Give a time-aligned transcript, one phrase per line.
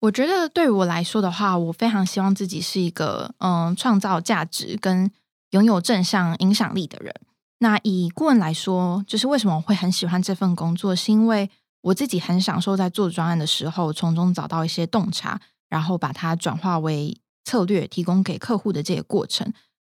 [0.00, 5.10] 我觉得对于我来说的话，我非常希望自己是一个嗯创造价值跟
[5.50, 7.14] 拥有正向影响力的人。
[7.58, 11.48] 那以顾问来说，就是为什么会很喜欢这份工作，是因为
[11.80, 15.40] 我自己很享受在做专案的时候，从中找到一些洞察，
[15.70, 19.50] 然后把它转化为策略，提供给客户的这个过程，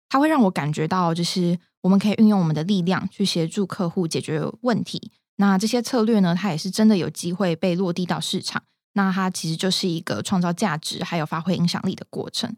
[0.09, 5.11] 它会让我感觉到，就是我们可以运用我们的力量去协助客户解决问题。
[5.38, 8.61] 那这些策略呢，它也是真的有机会被落地到市场。
[8.94, 12.56] 那它其实就是一个创造价值，还有发挥影响力的过程。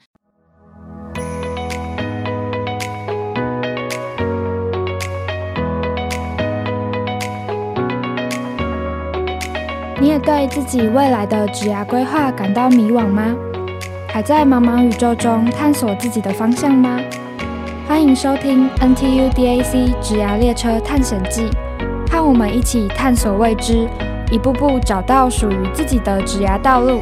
[9.97, 13.33] 你也对自己未来的职涯规划感到迷惘吗？
[14.09, 16.99] 还在茫茫宇宙中探索自己的方向吗？
[17.87, 21.49] 欢迎收听 NTU DAC 职涯列车探险记，
[22.11, 23.87] 和我们一起探索未知。
[24.31, 26.99] 一步步找到属于自己的职涯道路。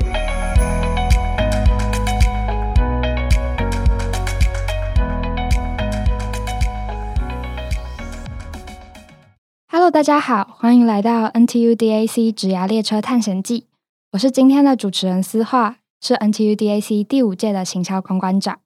[9.71, 13.67] Hello，大家好，欢迎来到 NTU DAC 职涯列车探险记。
[14.11, 18.59] 我是今天的主持人思化，是 NTU DAC 第五届的行销公关长。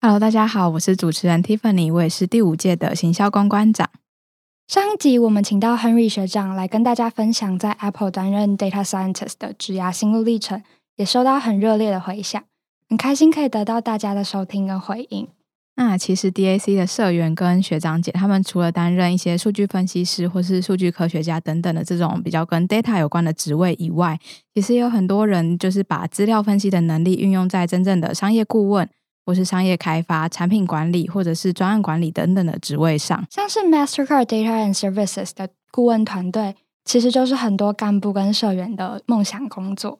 [0.00, 3.88] Hello，大家好，我是主持人 Tiffany，我也是第五届的行销公关长。
[4.66, 10.60] 上一集我们请到 Henry 学长来跟大家分享在 Apple 担任 Data Scientist 的职涯心路历程，
[10.96, 12.42] 也收到很热烈的回响，
[12.88, 15.28] 很开心可以得到大家的收听跟回应。
[15.76, 24.18] 那其实 DAC 的社员跟学长姐，他们除了担任一些数据分析师或是数据科学家等等的这种比较跟 data 有关的职位以外，
[24.52, 28.88] 其实有很多人就是把资料分析的能力运用在真正的商业顾问。
[29.26, 39.98] 或是商业开发、产品管理，或者是专案管理等等的职位上，像是 Mastercard Data and Services 的顾问团队，其实就是很多干部跟社员的梦想工作。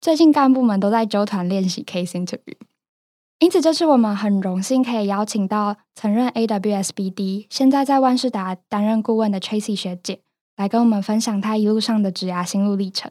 [0.00, 2.56] 最近干部们都在纠团练习 case interview，
[3.38, 10.20] 因此这次我们很荣幸可以邀请到曾任 AWS BD、现在在万事达担任顾问的 Tracy 学姐，
[10.56, 13.10] 来跟我们分享她一路上的职涯心路历程。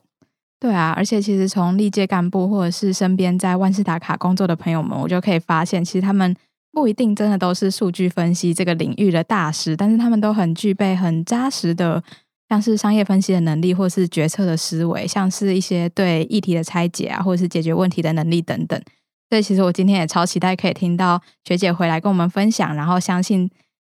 [0.65, 6.35] 对啊，而且其实从历届干部或者是身边在万事达卡工作的朋友们，我就可以发现，其实他们
[6.71, 12.03] 不一定真的都是数据分析这个领域的大师，但是他们都很具备很扎实的，
[12.49, 18.81] 像是商业分析的能力，或是决策的思维，像是一些对议题的拆解啊，或者是解决问题的能力等等。
[19.29, 23.47] 所以其实我今天也超期待可以听到学姐回来跟我们分享，然后相信。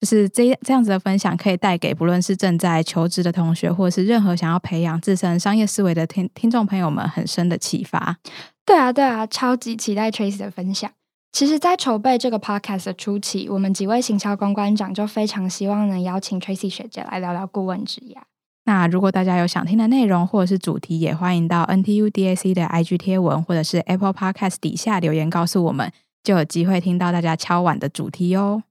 [0.01, 8.17] 就是这这样子的分享，可以带给不论是正在求职的同学，或者是任何想要培养自身商业思维的听听众朋友们，很深的启发。
[8.65, 10.91] 对啊，对啊，超级期待 Tracy 的分享。
[11.33, 18.17] 其实，在筹备这个 Podcast 的初期，我们几位行销公关长就非常希望能邀请 Tracy 学姐来聊聊顾问职业。
[18.65, 25.91] 那如果大家有想听的内容或者是主题，也欢迎到 NTU DAC 的 IG 贴文，或者是 Apple Podcast 底下留言告诉我们，
[26.23, 28.63] 就有机会听到大家敲碗的主题哦。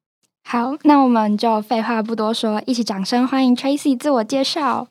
[0.49, 4.87] 好，那我们就废话不多说，一起掌声欢迎 Tracy 自我介绍。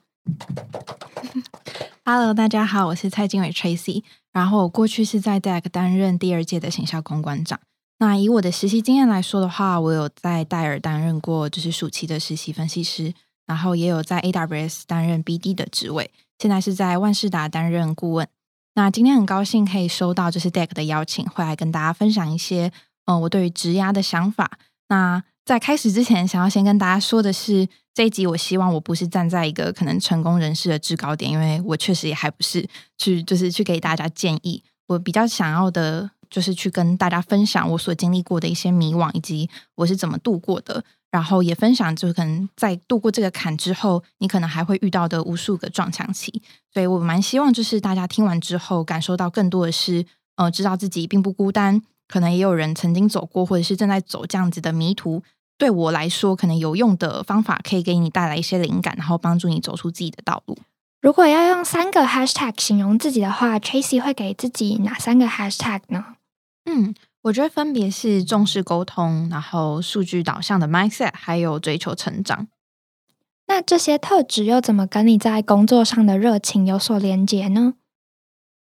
[2.05, 4.05] Hello，大家好，我是蔡经纬 Tracy。
[4.35, 7.59] 然后我过去是在 Deck 担任第二届的行销公关长。
[8.01, 13.15] 那以我的实习经验来说的话，我有在戴尔担任过就是暑期的实习分析师，
[13.47, 18.29] 然后也有在 AWS 担任 BD 的职位，现在是在万事达担任顾问。
[18.75, 22.71] 那今天很高兴可以收到就是 Deck 的邀请，会来跟大家分享一些
[23.07, 24.59] 嗯我对于职涯的想法。
[24.91, 32.69] 那在开始之前，想要先跟大家说的是，这一集我希望我不是站在一个可能成功人士的制高点，因为我确实也还不是
[32.99, 34.61] 去就是去给大家建议。
[34.89, 40.83] 我比较想要的就是去跟大家分享我所经历过的一些迷惘，以及我是怎么度过的。
[41.13, 46.43] 然后也分享，就是可能在度过这个坎之后，你可能还会遇到的无数个撞墙期。
[46.75, 50.05] 所以我蛮希望，就是大家听完之后，感受到更多的是，
[50.35, 55.23] 呃，知道自己并不孤单，可能也有人曾经走过，或者是正在走这样子的迷途。
[55.59, 60.59] 对我来说，可能有用的方法可以给你带来一些灵感，然后帮助你走出自己的道路。
[61.01, 66.17] 如果要用三个 hashtag 形容自己的话，Tracy 会给自己哪三个 hashtag 呢？
[66.65, 72.49] 嗯，我觉得分别是重视沟通，然后数据导向的 mindset，还有追求成长。
[73.47, 77.75] 那这些特质又怎么跟你在工作上的热情有所连结呢？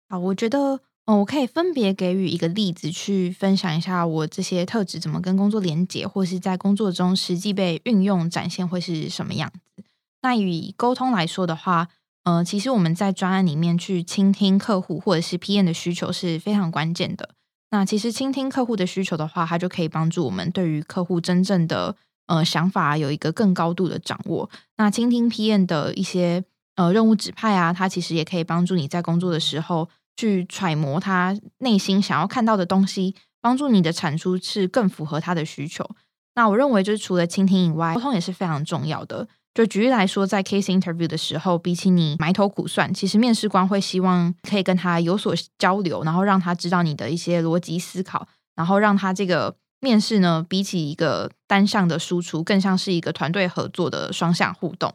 [0.07, 0.81] 啊，我觉得。
[1.17, 9.83] 我可以分别给予一个例子，去分享一下我这些特质怎么跟工作连接，或是在工作中实际被运用展现会是什么样子。
[10.21, 11.87] 那以沟通来说的话，
[12.23, 17.29] 呃，其实我们在专案里面去倾听客户或者是 PM 的需求是非常关键的。
[17.71, 21.95] 那其实倾听客户的需求的话，它就可以帮助我们对于客户真正的
[22.27, 24.49] 呃想法有一个更高度的掌握。
[24.77, 26.43] 那倾听 PM 的一些
[26.75, 29.89] 呃任务指派啊，它其实也可以帮助你在工作的时候。
[30.17, 35.89] 去揣摩他内心想要看到的东西，帮助你的产出是更符合他的需求。
[36.35, 39.27] 那我认为，就是除了倾听以外，沟通也是非常重要的。
[39.53, 48.25] 就举例来说，在 case interview 的时候，比起你埋头苦算，其实面试官会希望可以跟他有所交流，然后让他知道你的一些逻辑思考，
[48.55, 54.93] 然后让他这个面试呢，比起一个单向的输出，更像是一个团队合作的双向互动。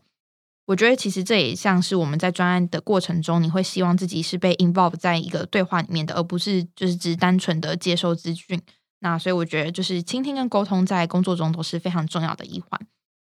[0.67, 8.61] 我觉得其实这也像是我们在专案的过程中，你会希望自己是被 involve 在一个对话里面的，而不是就是只单纯的接收资讯。
[9.01, 12.81] 那所以我觉得，就是倾听跟沟通在工作中都是非常重要的一环。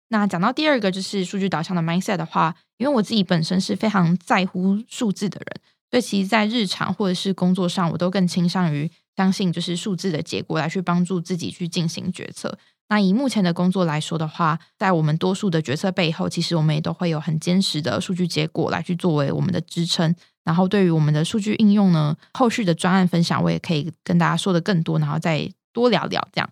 [0.08, 5.60] 那讲到第二个就是数据导向的 mindset 的话，因为我自己本身是非常在乎数字的人，
[5.90, 12.56] 所以其实，在日常或者是工作上，我都更倾向于相信就是数字的结果来去帮助自己去进行决策。
[12.94, 20.14] 那以目前的工作来说的话，在我们多数的决策背后，其实我们也都会有很坚实的数据结果来去作为我们的支撑。
[20.44, 26.48] 然后对于我们的数据应用呢，后续的专案分享，我也可以跟大家说的更多，然后再多聊聊这样。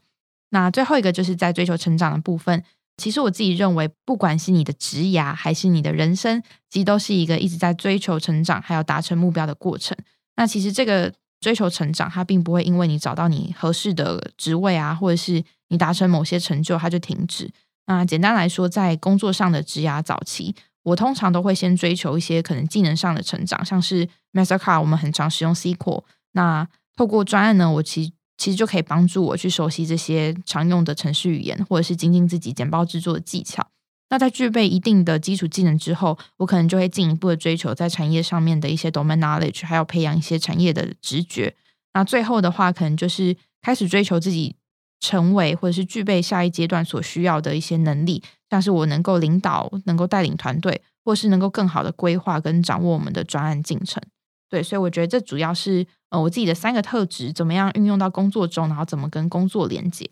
[0.50, 2.64] 那最后一个就是在追求成长的部分。
[2.96, 9.96] 其实我自己认为，不管是你的职涯还是你的人生，其实都是一个一直在追求成长，还有达成目标的过程。
[10.34, 17.50] 那其实这个追求成长，它并不会因为你找到你合适的职位啊，或者是你达成某些成就，它就停止。
[17.86, 26.04] 那简单来说，在工作上的职涯早期，我通常都会先追求一些可能技能上的成长，像是 Mastercard，我们很常使用 SQL。
[26.32, 33.66] 那透过专案呢，我其其实就可以帮助我去熟悉这些常用的程序语言，或者是精进自己简报制作的技巧。
[34.10, 41.54] 那在具备一定的基础技能之后，我可能就会进一步的追求在产业上面的一些 domain knowledge，还要培养一些产业的直觉。
[41.94, 44.54] 那最后的话，可能就是开始追求自己
[45.02, 54.00] 成为或者是具备下一阶段所需要的一些能力，像是我能够领导、能够带领团队，或是能够更好的规划跟掌握我们的专案进程。
[54.48, 60.08] 对，所以我觉得这主要是呃我自己的三个特质，怎么样运用到工作中，然后怎么跟工作连接。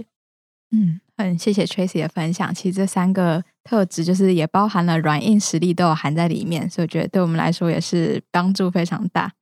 [0.73, 2.53] 嗯，很谢谢 Tracy 的分享。
[2.53, 9.33] 其实这三个特质就是也包含了软硬实力都有含在里面，所以我觉得对我们来说也是帮助非常大。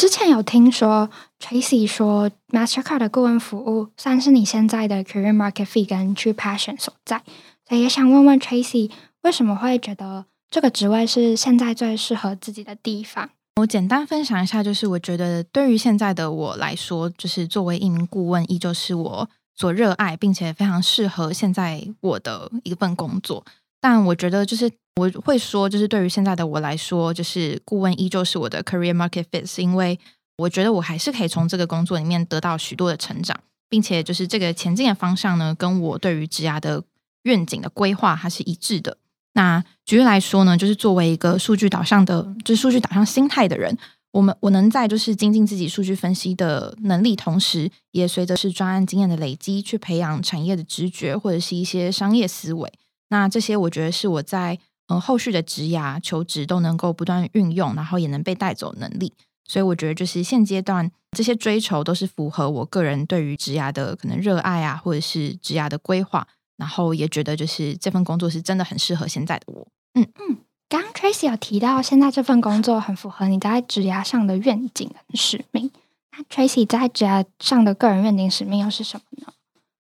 [0.00, 7.22] 之前有听说 Tracy 说 Mastercard 的顾问服务算是你现在的 career market fee 跟 true passion 所在，
[7.68, 13.28] 所以也想问问 Tracy 为什么会觉得这个职位是现在最适合自己的地方。
[13.56, 23.44] 我简单分享一下，就是我觉得对于现在的我来说，就是作为一名顾问，依旧是我所热爱，并且非常适合现在我的一份工作。
[23.80, 29.98] 但我觉得，就是我会说，就是对于现在的我来说，就是顾问依旧是我的 career market fit，是因为
[30.36, 33.38] 我觉得我还是可以从这个工作里面得到许多的成长，
[33.68, 36.82] 并且就是这个前进的方向呢，跟我对于职涯的
[37.22, 38.98] 愿景的规划，它是一致的。
[39.32, 43.78] 那举例来说呢，就是作为一个数据导向的，就是数据导向心态的人，
[44.12, 52.70] 我们我能在就是精进自己数据分析的能力，同时也随着是专案经验的累积，去培养产业的直觉或者是一些商业思维。
[53.10, 54.58] 那这些我觉得是我在
[54.88, 59.12] 呃后续的职涯求职都能够不断运用，然后也能被带走能力。
[59.46, 66.26] 所以我觉得就是现阶段这些追求都是符合我个人对于职涯的可能热爱啊，或者是职涯的规划。
[66.56, 69.66] 然后也觉得，就是这份工作是真的很适合现在的我。
[69.94, 70.36] 嗯嗯，
[70.68, 75.70] 刚刚 Tracy 有提到，现在这份工作很符合你在职涯上的愿景跟使命。
[76.12, 79.32] 那 Tracy 在职涯上的个人愿景使命又是什么呢？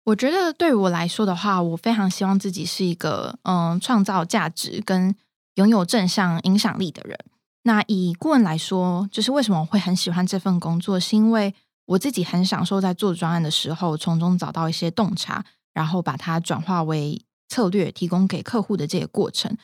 [0.09, 5.15] 我觉得对于我来说的话，我非常希望自己是一个嗯创造价值跟
[5.57, 7.19] 拥有正向影响力的人。
[7.65, 15.45] 那以顾问来说，就是为什么会很喜欢这份工作，是因为我自己很享受在做专案的时候，从中找到一些洞察。
[15.75, 19.57] 然后把它转化为策略，提供给客户的这个过程，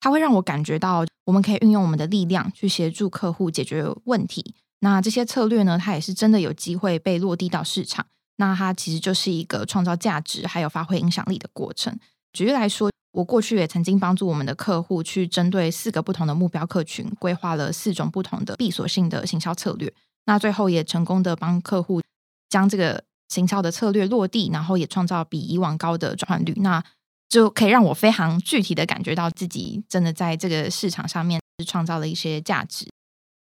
[0.00, 4.54] 它会让我感觉到我们可以运用我们的力量去协助客户解决问题。
[4.80, 8.04] 那这些策略呢，它也是真的有机会被落地到市场。
[8.36, 11.98] 那它其实就是一个创造价值还有发挥影响力的过程。
[12.32, 19.92] 举例来说，我过去也曾经帮助我们的客户去针对四个不同的目标客群，规划了四种不同的闭锁性的行销策略。
[20.26, 22.00] 那最后也成功的帮客户
[22.48, 23.04] 将这个。
[23.28, 26.84] 行销的策略落地，然后也创造比以往高的转换率，那
[27.30, 32.86] 就可以让我非常具体的感觉到自己真的在这个市场上面是创造了一些价值。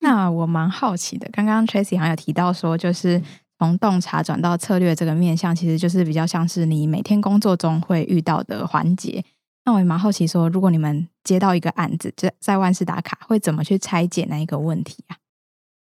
[0.02, 3.20] 那我蛮好奇的，刚刚 Tracy 好像有提到说，就是
[3.60, 9.24] 从洞察转到策略这个面向，其实就是比较像是你每天工作中会遇到的环节。
[9.66, 15.18] 那我也蛮好奇说，如果你们接到一个案子，在在万事打卡，会怎么去拆解那一个问题啊？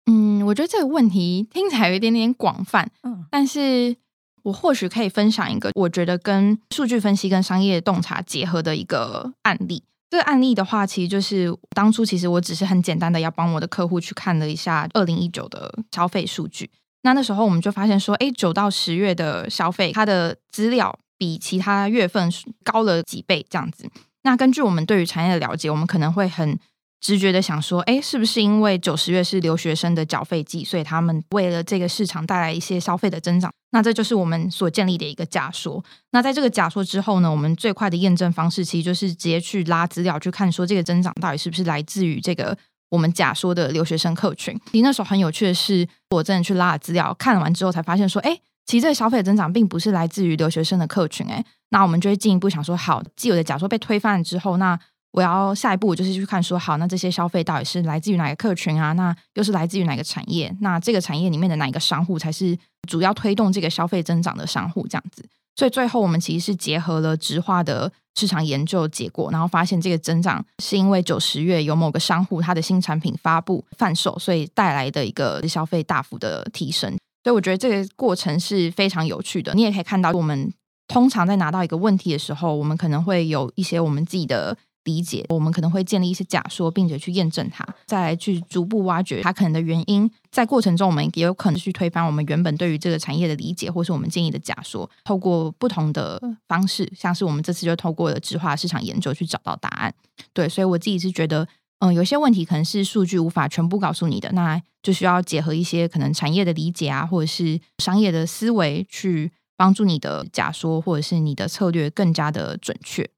[0.06, 3.94] 嗯，我觉得这个问题听起来有一点点广泛，嗯，但是
[4.42, 9.84] 我或许可以分享一个我觉得跟数据分析跟商业洞察结合的一个案例。
[10.08, 16.68] 这个案例的话，其实就是当初其实我只是很简单的要帮我的客户去看了一下二零一九的消费数据。
[17.02, 22.30] 那那时候我们就发现说，哎，九到十月的消费，它的资料比其他月份
[22.64, 23.88] 高了几倍这样子。
[24.22, 26.58] 那根据我们对于产业的了解，我们可能会很。
[27.02, 33.50] 直觉的想说，哎，是不是因为九十月是留学生的缴费季，所以他们为了这个市场带来一些消费的增长？
[33.70, 35.82] 那这就是我们所建立的一个假说。
[36.10, 42.54] 那在这个假说之后呢，我们最快的验证方式其实就是直接去拉资料，去看说这个增长到底是不是来自于这个
[42.90, 44.54] 我们假说的留学生客群。
[44.70, 51.26] 其实那时候很有趣的是，我真的去拉了资料，看完之后才发现说，哎，其实这个消费增长并不是来自于留学生的客群。
[51.28, 54.78] 哎，那我们就会进一步想说，好，既有的假说被推翻了之后，那
[55.12, 58.92] 我要下一步就是去看说好，那这些消费到底是来自于哪个客群啊？
[58.92, 60.54] 那又是来自于哪个产业？
[60.60, 62.56] 那这个产业里面的哪一个商户才是
[62.88, 64.86] 主要推动这个消费增长的商户？
[64.88, 65.24] 这样子，
[65.56, 76.90] 所以最后我们其实是结合了直化的市场研究结果，然后发现这个增长是因为九十月有某个商户他的新产品发布贩售，所以带来的一个消费大幅的提升。
[77.24, 79.54] 所以我觉得这个过程是非常有趣的。
[79.54, 80.52] 你也可以看到，我们
[80.88, 84.54] 通常在拿到一个问题的时候，我们可能会有一些我们自己的。
[84.90, 90.10] 理解，我们可能会建立一些假说，并且去验证它，再来去逐步挖掘它可能的原因。
[90.32, 94.88] 在过程中，我们也有可能去推翻我们原本对于这个产业的理解，或是我们建议的假说。
[95.04, 99.94] 透过不同的方式，像是我们这次就透过了智化市场研究去找到答案。
[100.32, 101.46] 对，所以我自己是觉得，
[101.78, 113.08] 嗯，有些问题可能是数据无法全部告诉你的，那就需要结合一些可能产业的理解啊，或者是商业的思维，去帮助你的假说或者是你的策略更加的准确。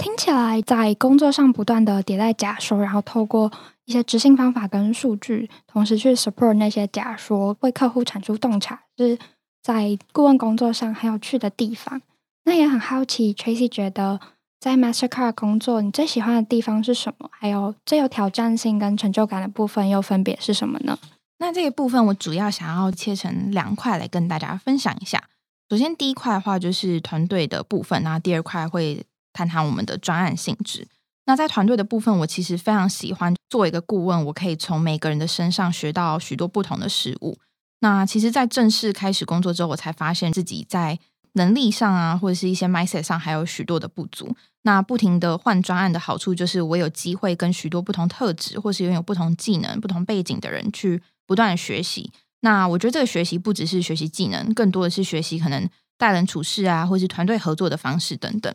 [0.00, 3.52] 听起来在工作上不断的迭代假说，然后透过
[3.84, 9.18] 一些执行方法跟数据，同时去 support 那些假说，为客户产出洞察，是
[9.62, 12.00] 在顾问工作上很有趣的地方。
[12.44, 14.18] 那也很好奇，Tracy 觉得
[14.58, 17.28] 在 Mastercard 工作，你最喜欢的地方是什么？
[17.30, 20.98] 还有最有挑战性跟成就感的部分又分别是什么呢？
[21.40, 25.22] 那这个部分我主要想要切成两块来跟大家分享一下。
[25.68, 29.04] 首先第一块的话就是团队的部分，那第二块会。
[29.32, 30.88] 谈谈我们的专案性质。
[31.26, 37.38] 那在团队的部分，我其实非常喜欢做一个顾问，我可以从每个人的身上学到许多不同的事物。
[37.80, 40.98] 那其实，在正式开始工作之后，我才发现自己在
[41.34, 44.36] 能力上啊，或者是一些 mindset 上，还有许多的不足。
[44.62, 52.10] 那不停的换专案的好处，就是我有机会跟许多不同特质，或是拥有不同技能、不同背景的人去不断学习。
[52.40, 58.54] 那我觉得这个学习不只是学习技能，更多的是学习可能待人处事啊，或是团队合作的方式等等。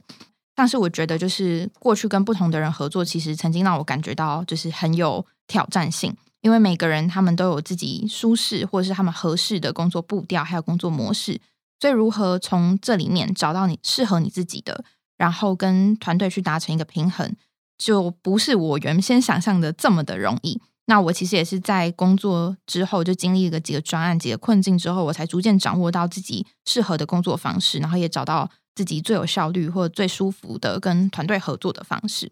[0.55, 11.41] 但是我觉得，就是过去跟不同的人合作，其实曾经让我感觉到就是很有挑战性，因为每个人他们都有自己舒适或者是他们合适的工作步调，还有工作模式。
[11.81, 14.85] 所以，如何从这里面找到你适合你自己的，
[15.17, 17.35] 然后跟团队去达成一个平衡，
[17.77, 20.61] 就不是我原先想象的这么的容易。
[20.85, 28.49] 那我其实也是在工作之后，就经历了几个专案、几个困境之后，我才逐渐掌握到自己适合的工作方式，然后也找到。
[28.75, 32.31] 自己最有效率或者最舒服的跟团队合作的方式。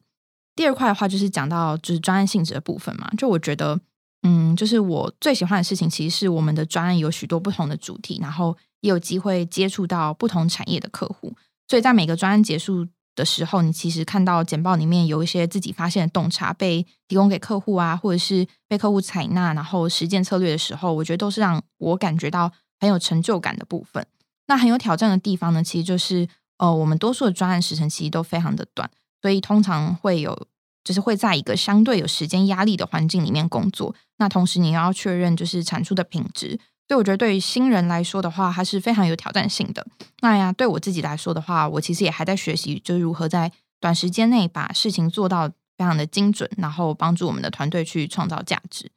[0.56, 3.10] 第二块的话，就是讲到就是专案性质的部分嘛。
[3.18, 3.80] 就我觉得，
[4.22, 11.34] 嗯，就是我最喜欢的事情，其实是我们的专案有许多不同的主题，然后也有机会接触到不同产业的客户。
[11.68, 24.06] 所以在每个专案结束的时候，你其实看到简报里面有一些自己发现的洞察被提供给客户啊，或者是被客户采纳，然后实践策略的时候，我觉得都是让我感觉到很有成就感的部分。
[24.48, 28.90] 那很有挑战的地方呢，其实就是，呃，我们多数的专案时程其实都非常的短，
[29.22, 30.48] 所以通常会有，
[30.84, 33.96] 就是会在一个相对有时间压力的环境里面工作。
[34.18, 39.86] 那同时你要确认就是产出的品质，所以我觉得对于新人来说的话，它是非常有挑战性的。
[40.22, 48.92] 那呀，对我自己来说的话，我其实也还在学习，就是如何在短时间内把事情做到非常的精准，然后帮助我们的团队去创造价值。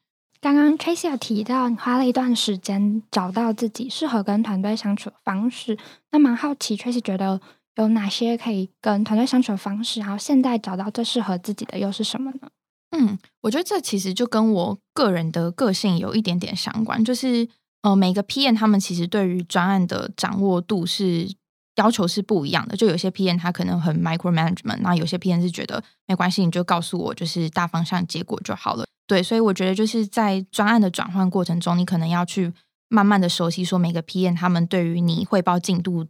[0.46, 5.76] 刚刚 Tracy 有提到，你花了一段时间找到自己适合跟团队相处的方式。
[6.12, 7.40] 那蛮好奇，Tracy 觉得
[7.74, 9.98] 有哪些可以跟团队相处的方式？
[9.98, 12.48] 然后现在找到最适合自己的又是什么呢？
[12.96, 17.04] 嗯，我觉得这其实就跟我个人的个性有一点点相关。
[17.04, 17.48] 就是
[17.82, 21.28] 呃，每个 PM 他们其实对于专案的掌握度是
[21.74, 22.76] 要求是不一样的。
[22.76, 28.86] 就有些 PM 他可能很 micro management，那有些 PM 是觉得没关系，你就告诉我就是大方向结果就好了。
[29.06, 32.52] 对，所以我觉得就是在专案的转换过程中，你可能要去
[32.88, 36.06] 慢慢的熟悉，说每个 PM 他们对于你汇报进度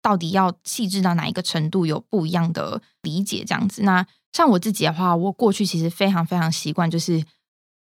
[0.00, 3.82] 到底要细致到哪一个程度，有不一样的理解这样子。
[3.82, 7.22] 那像我自己的话，我过去其实非常非常习惯，就是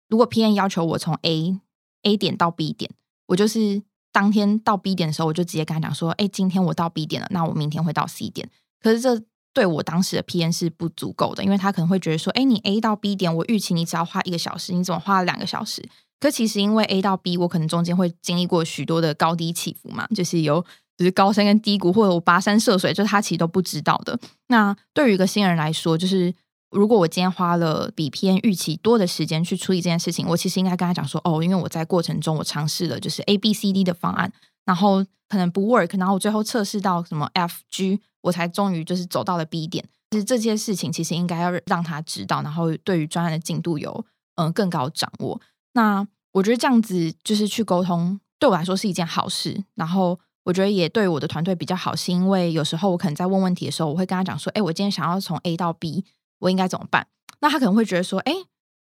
[0.08, 1.60] 如果 PM 要求我从 A
[2.04, 2.92] A 点到 B 点，
[3.28, 8.50] 我就是当天到 B 点的时候，我就直接跟他讲说，哎，今天我到 B 点了，那我明天会到 C 点。
[8.80, 9.22] 可是这
[9.54, 15.88] 对我当时的 PN 是不足够的，因为他可能会觉得说，哎，你 A 到 B 点，我预期你只要花一个小时，你怎么花了两个小时？
[16.20, 20.66] 可其实因为 A 到 B，我可能中间会经历过许多的高低起伏嘛，就是有
[20.98, 24.18] 就是高山跟低谷，或者我跋山涉水，就他其实都不知道的。
[24.48, 26.34] 那对于一个新人来说，就是
[26.72, 34.32] 如果我今天花了比 PN 预期多的时间去处理这件事情，我其实应该跟他讲说，哦，因为我在过程中我尝试了就是 A、B、C、D 的方案，
[34.66, 39.86] 然后可能不 work，然后我最后测试到什么 F、G，我才终于就是走到了 B 点。
[40.12, 45.40] 其实这些事情其实应该要让他知道，然后对于专案的进度有嗯更高掌握。
[45.74, 49.64] 那我觉得这样子就是去沟通，对我来说是一件好事。
[49.76, 56.06] 然后我觉得也对我的团队比较好，是因为有时候我可能在问问题的时候，我会跟他讲说：“哎，我今天想要从 A 到 B，
[56.40, 57.08] 我应该怎么办？”
[57.42, 58.34] 那他可能会觉得说：“哎，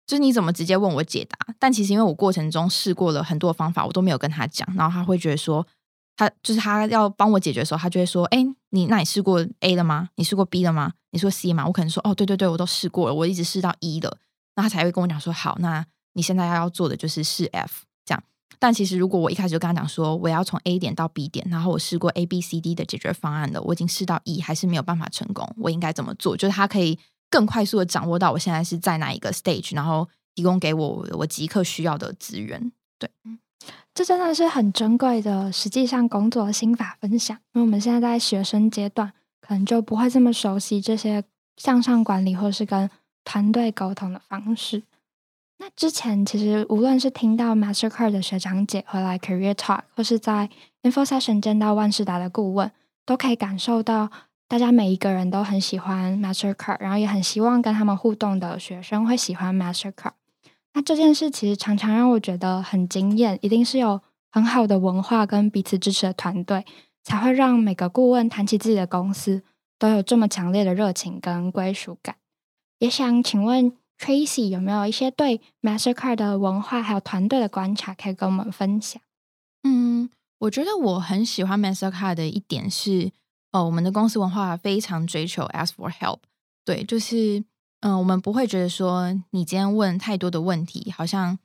[0.06, 4.68] 就是你怎么直接问我解答？”但其实因为我过程中试过了很多方法，我都没有跟他讲。
[4.76, 5.66] 然后他会觉得说，
[6.16, 10.10] 他就是他要帮我解决的时候，他就会说：“哎，你那你试过 A 了吗？
[10.16, 10.94] 你试过 B 了吗？
[11.12, 14.18] 你说 C 吗？”我可能说：“哦，对对对，我都试过了，我一直试到 E 了。”
[14.56, 18.24] 那他才会跟我讲说：“好，那。”你现在要要做的就是试 F 这样，
[18.60, 26.38] 但其实如果我一开始就跟他讲说我要从 A 点到 B 点，然后我试过 A B C D 的解决方案了，我已经试到 E 还是没有办法成功，我应该怎么做？
[26.38, 27.00] 就是他可以
[27.32, 32.72] 更快速的掌握到我现在是在哪一个 stage，然后提供给我我即刻需要的资源。
[33.00, 33.40] 对，嗯
[33.94, 37.38] 这真的是很珍贵的，实际上工作心法分享。
[37.54, 41.24] 因为我们现在在学生阶段，可能就不会这么熟悉这些
[41.58, 42.90] 向上管理或是跟
[43.24, 44.82] 团队沟通的方式。
[45.60, 50.50] 那之前其实无论是听到 Mastercard 的学长姐回来 Career Talk，或是在
[50.82, 52.72] Info Session 见到万事达的顾问，
[53.06, 54.10] 都可以感受到
[54.48, 60.14] 大家每一个人都很喜欢 Mastercard，然后也很希望跟他们互动的学生会喜欢 Mastercard。
[60.74, 64.02] 那这件事其实常常让我觉得很惊艳，一定是有
[64.32, 66.66] 很好的文化跟彼此支持的团队，
[67.04, 69.44] 才会让每个顾问谈起自己的公司
[69.78, 72.16] 都有这么强烈的热情跟归属感。
[72.80, 73.74] 也想请问。
[73.96, 79.02] Tracy 有没有一些对 Mastercard 的文化还有团队的观察可以跟我们分享？
[79.62, 83.12] 嗯，我觉得我很喜欢 Mastercard 的一点是，
[83.52, 86.18] 哦，我们的公司文化非常追求 ask for help。
[86.66, 87.46] 对，就是
[87.84, 91.38] 嗯，我们不会觉得说你今天问太多的问题，好像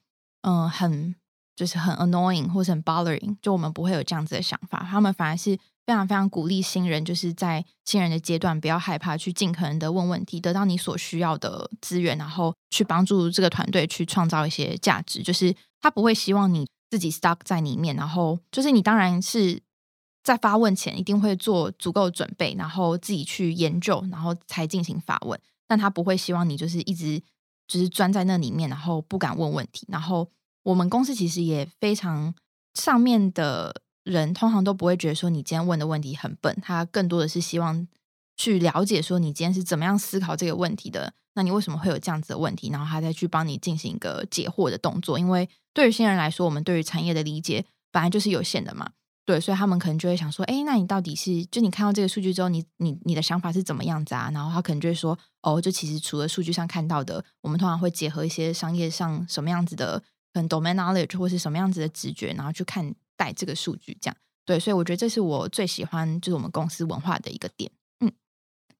[0.42, 1.14] 嗯很
[1.56, 4.86] 就是很 annoying 或者很 bothering，就我们不会有这样子的想法。
[4.88, 5.58] 他们反而是。
[5.88, 15.22] 非常非常鼓励新人，就是在新人的阶段，不要害怕去尽可能的问问题，得到你所需要的资源，然后去帮助这个团队去创造一些价值。
[15.22, 19.62] 就是他不会希望你自己 stuck 在里面，然后就是你当然是
[20.22, 25.40] 在发问前一定会做足够准备，然后自己去研究，然后才进行发问。
[25.68, 27.22] 但他不会希望你就是一直
[27.68, 29.86] 就是钻在那里面，然后不敢问问题。
[29.88, 30.28] 然后
[30.64, 32.34] 我们公司其实也非常
[32.74, 33.82] 上面的。
[34.04, 37.86] 人通常都不会觉得说你今天问的问题很笨，他更多的是希望
[38.38, 41.12] 去了解说你今天是怎么样思考这个问题的。
[41.34, 42.70] 那你为什么会有这样子的问题？
[42.70, 45.18] 然后他再去帮你进行一个解惑的动作。
[45.18, 48.92] 因为对于新人来说，我们对于产业的理解本来就是有限的嘛，
[49.28, 54.30] 对，所以他们可能就会想说，哎，那你到底是就你看到这个数据之后，你你你的想法是怎么样子啊？
[54.32, 64.16] 然后他可能就会说，哦，就其实除了数据上看到的，我们通常会结合一些商业上什么样子的，可能 domain knowledge 或是什么样子的直觉，然后去看待这个数据这样。
[64.46, 67.70] 对，所以我觉得这是我最喜欢，就是我们公司文化的一个点。
[68.00, 68.10] 嗯，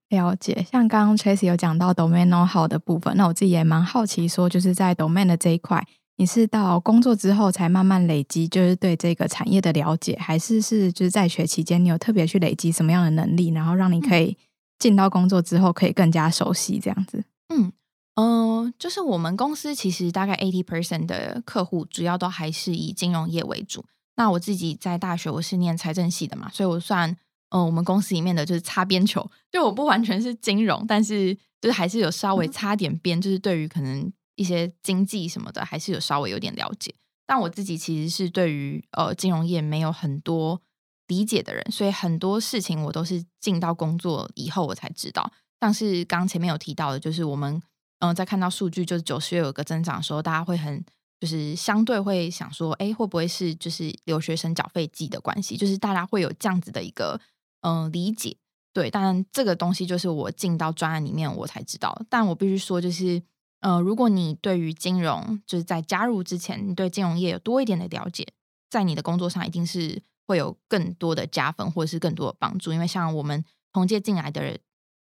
[0.09, 0.67] 了解。
[0.73, 5.87] 像刚刚 Tracy 有讲到 domain know how 的部分，那我自己也蛮好奇，说就是在 domain 的这一块，
[6.19, 14.37] 你是到工作之后才慢慢累积，就是对这个产业的了解，还是是就是在学期间你有特别去累积什么样的能力，然后让你可以
[14.81, 17.23] 进到工作之后可以更加熟悉这样子？
[17.49, 17.73] 嗯，
[18.17, 23.85] 呃，就是我们公司其实大概 eighty percent 的客户主要都还是以金融业为主。
[24.17, 27.17] 那我自己在大学我是念财政系的嘛，所以我算
[27.51, 36.94] 嗯我们公司里面的就是擦边球，就我不完全是金融，但是就是还是有稍微擦点边，就是对于可能一些经济什么的，还是有稍微有点了解。
[37.27, 40.62] 但我自己其实是对于呃金融业没有很多
[41.09, 45.31] 理解的人，所以很多事情我都是进到工作以后我才知道。
[45.61, 47.61] 像是刚前面有提到的，就是我们
[47.98, 50.83] 嗯在看到数据就是九十月有个增长的时候，大家会很。
[51.20, 55.57] 就是相对会想说，哎，会不会是就是留学生缴费季的关系？
[55.57, 57.20] 就是大家会有这样子的一个
[57.62, 58.37] 嗯理解，
[58.72, 58.88] 对。
[58.88, 62.01] 但这个东西就是我进到专案里面我才知道。
[62.09, 63.20] 但我必须说，就是
[63.61, 68.27] 呃，如果你对于金融就是在加入之前，你对金融业有多一点的了解，
[68.71, 72.73] 在你的工作上一定是会有更多的加分，或者是更多的帮助。
[72.73, 74.59] 因为像我们同届进来的人。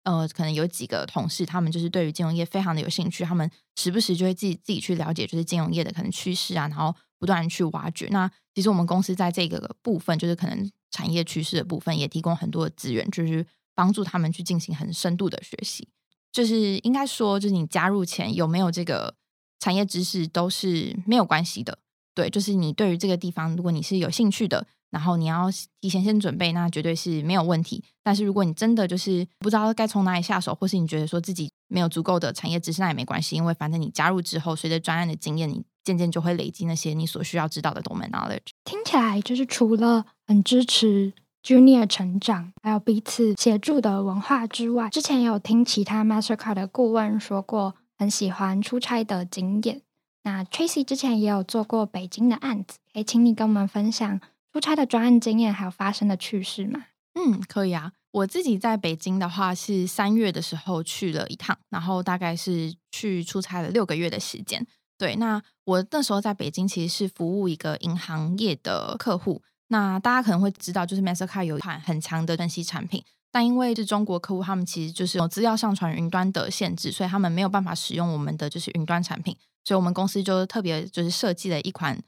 [0.05, 8.07] 呃，可能有几个同事，他们就是对于金融业非常的有兴趣，他们时不时就会自己自己去了解，就是金融业的可能趋势啊，然后不断去挖掘。
[8.11, 15.87] 那其实我们公司在这个部分，就是可能产业趋势的部分，也提供很多的资源，就是帮助他们去进行很深度的学习。
[16.35, 19.15] 就是应该说，就是你加入前有没有这个
[19.57, 21.79] 产业知识都是没有关系的。
[22.13, 27.81] 对，就是你对于这个地方，如果你是有兴趣的，然后你要提前先准备，那绝对是没有问题。
[28.03, 38.51] 但是如果你真的就是不知道该从哪里下手，或是你觉得说自己没有足够的产业知识，那也没关系，因为反正你加入之后，随着专案的经验，你渐渐就会累积那些你所需要知道的 domain knowledge。
[38.65, 41.13] 听起来就是除了很支持
[41.45, 49.83] junior 成长，还有彼此协助的文化之外，之前也有听其他 Mastercard 的顾问说过，很喜欢出差的经验。
[50.23, 54.19] 那 Tracy 之前也有做过北京的案子，可以请你跟我们分享
[54.51, 56.85] 出差的专案经验，还有发生的趣事吗？
[57.13, 57.91] 嗯，可以啊。
[58.09, 64.65] 我自己在北京的话是三月的时候去了一趟，然后大概是去出差了六个月的时间。
[64.97, 69.43] 对，那我那时候在北京其实是服务一个银行业的客户。
[69.67, 73.03] 那大家可能会知道，就是 Mastercard 有一款很强的分析产品。
[73.31, 79.35] 但因为是中国客户，他们其实就是有资料上传云端的限制，所以他们没有办法使用我们的就是云端产品。
[79.65, 82.01] 所以我们公司就特别就是设计了一款，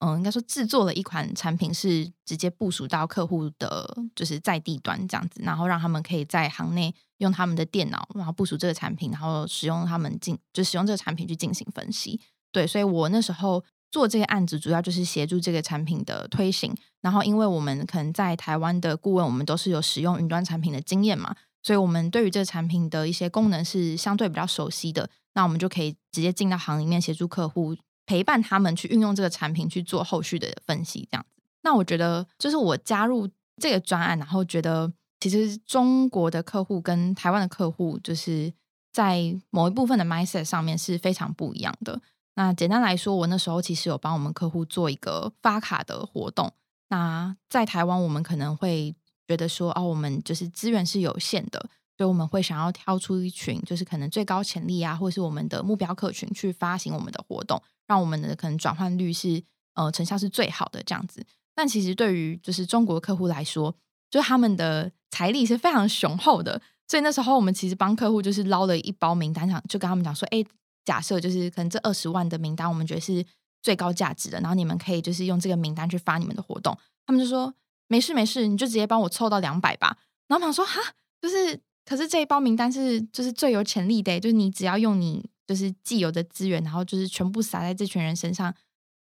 [0.00, 12.20] 嗯，应该说制作了一款产品，是直接部署到客户的就是在地端这样子，然后让他们可以在行内用他们的电脑，然后部署这个产品，然后使用他们进就使用这个产品去进行分析。
[12.50, 13.62] 对，所以我那时候。
[13.92, 27.76] 做这个案子主要就是协助这个产品的推行，然后因为我们可能在台湾的顾问，我们都是有使用云端产品的经验嘛，所以我们对于这个产品的一些功能是相对比较熟悉的，那我们就可以直接进到行里面协助客户，
[28.06, 31.42] 陪伴他们去运用这个产品去做后续的分析，这样子。
[31.62, 33.28] 那我觉得就是我加入
[33.60, 38.50] 这个专案，然后觉得其实中国的客户跟台湾的客户，就是
[38.90, 42.00] 在某一部分的 mindset 上面是非常不一样的。
[42.34, 46.50] 那简单来说，我那时候其实有帮我们客户做一个发卡的活动。
[46.88, 48.94] 那在台湾，我们可能会
[49.26, 51.60] 觉得说，哦，我们就是资源是有限的，
[51.96, 59.42] 所以我们会想要挑出一群，就是可能最高潜力啊，或是我们的目标客群去发行我们的活动，让我们的可能转换率是
[59.74, 61.24] 呃成效是最好的这样子。
[61.54, 63.74] 但其实对于就是中国客户来说，
[64.10, 70.42] 就他们的财力是非常雄厚的，所以那时候我们其实帮客户就是捞了一包名单，上就跟他们讲说，哎。
[70.84, 73.24] 假设就是可能这二十万的名单，我们觉得是
[73.62, 76.76] 最高价值的，然后你们可以就是用这个名单去发你们的活动。
[77.06, 77.52] 他们就说
[77.88, 79.96] 没事没事，你就直接帮我凑到两百吧。
[80.28, 80.80] 然后我想说哈，
[81.20, 88.54] 就是可是这一包名单是就是最有潜力的，就是你只要用你就是既有的资源，然后就是全部撒在这群人身上，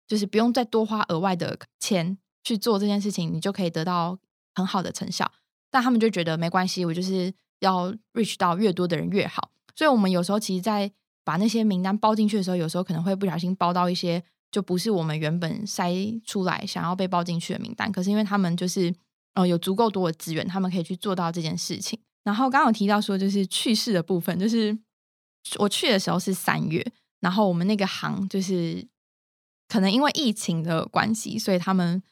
[0.08, 4.18] 就是不用再多花额外的钱去做这件事情，你就可以得到
[4.56, 5.32] 很好的成效。
[5.70, 9.52] 但他们就觉得没关系，我就是要 reach 到越多的人越好。
[9.74, 10.92] 所以我们有时候其实，在
[11.32, 17.90] 把那些名单包进去的时候，有时候可能会不小心包到一些就不是我们原本筛出来想要被包进去的名单。
[17.90, 18.94] 可是因为他们就是
[19.36, 21.98] 呃有足够多的资源，他们可以去做到这件事情。
[22.26, 24.78] 然后刚刚有提到说，就是去世的部分，就是
[25.58, 26.86] 我去的时候是三月，
[27.22, 28.86] 然后我们那个行就是
[29.70, 32.04] 可能因为疫情的关系，所以他们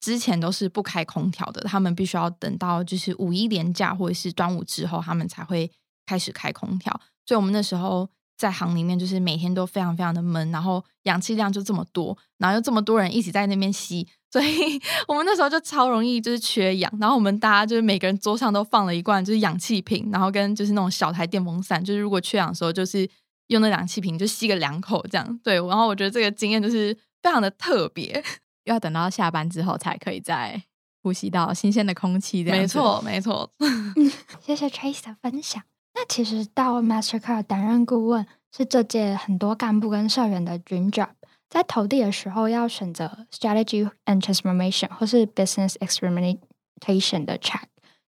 [0.00, 5.72] 之前都是不开空调的，他们必须要等到就是五一连假或者是端午之后，他们才会
[6.04, 6.92] 开始开空调。
[7.24, 8.06] 所以我们那时候。
[8.36, 14.48] 在行里面，就是每天都非常非常的闷，然后氧气量就这么多，然后又这么多人一起在那边吸，所以
[15.08, 16.92] 我们那时候就超容易就是缺氧。
[17.00, 23.08] 然后我们大家就是每个人桌上都放了一罐就是氧气瓶，然后跟就是那种小台电风扇，就是如果缺氧的时候，就是
[23.48, 25.40] 用那氧气瓶就吸个两口这样。
[25.42, 28.22] 对，然后我觉得这个经验就是非常的特别，
[28.64, 30.62] 要等到下班之后才可以再
[31.02, 32.44] 呼吸到新鲜的空气。
[32.44, 33.50] 没错，没错。
[34.44, 35.62] 谢谢 Trace 的分享。
[35.98, 41.08] 那其实到 Mastercard 担任顾问是这届很多干部跟社员的 dream job。
[41.48, 47.62] 在投递的时候要选择 strategy and transformation 或是 business experimentation 的 track，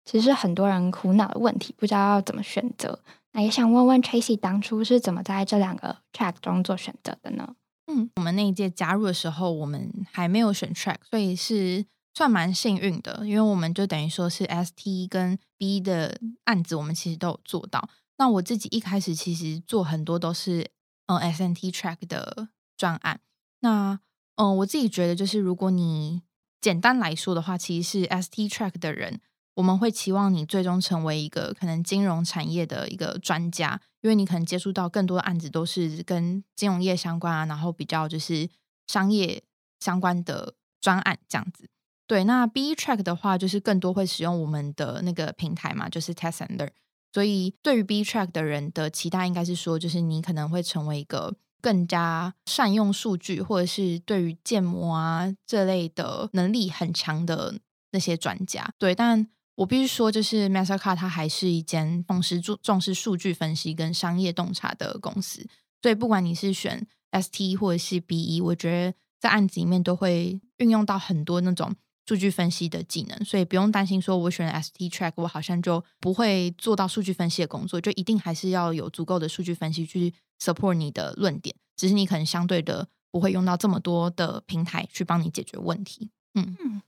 [0.05, 3.01] 其实很多人苦恼的问题，不知道要怎么选择。
[3.33, 7.55] 那也想问问 Tracy 当初是怎么在这两个 track 中做选择的呢？
[7.87, 11.87] 嗯，我们那一届加入的时候，我们还没有选 track，所以是。
[12.19, 17.89] 算蛮幸运的，因为我们就等于说是 S T 跟 B 的案子，我们其实都有做到。
[18.17, 20.69] 那我自己一开始其实做很多都是
[21.07, 23.21] 嗯 S N T track 的专案。
[23.61, 24.01] 那
[24.35, 26.23] 嗯，我自己觉得就是如果你
[26.61, 29.21] 简单来说的话，其实是 S T track 的人，
[29.55, 38.51] 我们会期望你最终成为一个可能金融产业的一个专家，因为你可能接触到更多的案子都是跟金融业相关啊，然后比较就是
[38.89, 39.45] 商业
[39.79, 41.71] 相关的专案这样子。
[42.09, 46.71] 对，那 B track 的话，就是更多会使用我们的那个平台嘛，就是 Testender。
[47.13, 57.55] 所以对于 B track 的人的期待，应该是说，就是你可能会成为一个更加善用数据，或者是对于建模啊这类的能力很强的
[57.93, 58.71] 那些专家。
[58.79, 65.47] 对，但我必须说，就是 Mastercard 它还是一间重视重重视数据分析跟商业洞察的公司，
[65.83, 71.75] 所以不管你是选 ST 或者是 BE，我觉得在案子里面都会运用到很多那种
[72.09, 86.09] 数据分析的技能，所以不用担心说我选 ST Track 我好像就不会做到数据分析的工作，就一定还是要有足够的数据分析去 support 你的论点，只是你可能相对的不会用到这么多的平台去帮你解决问题。
[86.33, 86.81] 嗯嗯，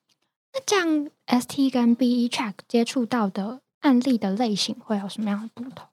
[0.54, 5.86] 那这样 ST 跟 BE Track 接触到的案例的类型会有什么样的不同？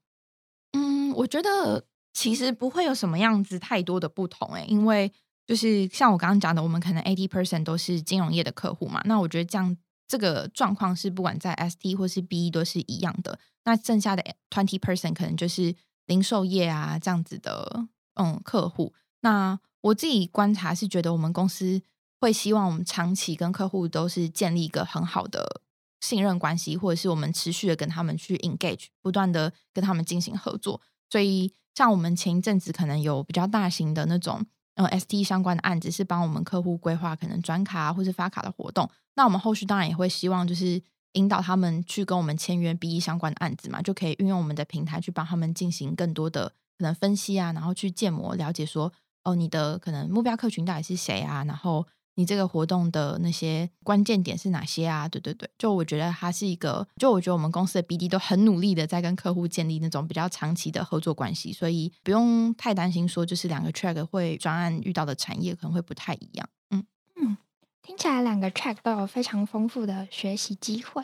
[0.71, 5.11] 嗯，我觉得其实不会有什么样子太多的不同诶、因为
[5.47, 13.39] 就是像我刚刚讲的，我们可能 eighty percent 都是金融业的客户嘛，那我觉得这样这个状况是不管在 ST 或是 BE 都是一样的。
[13.63, 15.73] 那剩下的 twenty percent 可能就是
[16.05, 18.93] 零售业啊这样子的嗯客户。
[19.21, 21.81] 那我自己观察是觉得我们公司
[22.19, 25.61] 会希望我们长期跟客户都是建立一个很好的
[26.01, 30.81] 信任关系，或者是我们持续的跟他们去 engage，不断的跟他们进行合作。
[31.09, 34.45] 所以像我们前一阵子可能有比较大型的那种
[34.77, 38.89] 呃 ST 相关的案子，是帮我们客户规划可能转卡啊或是发卡的活动。
[39.15, 40.81] 那我们后续当然也会希望就是
[41.13, 51.85] 引导他们去跟我们签约 BE 相关的案子嘛，就可以运用我们的平台去帮他们进行更多的可能分析啊，然后去建模了解说哦你的可能目标客群到底是谁啊，然后。
[52.17, 55.07] 你这个活动的那些关键点是哪些啊？
[55.07, 66.49] 对对对，就我觉得它是一个，就我觉得我们公司的 BD 都很努力的在跟客户建立那种比较长期的合作关系，所以不用太担心说就是两个 track 会专案遇到的产业可能会不太一样。
[66.71, 66.83] 嗯
[67.21, 67.37] 嗯，
[67.83, 71.03] 听起来两个 track 都有非常丰富的学习机会。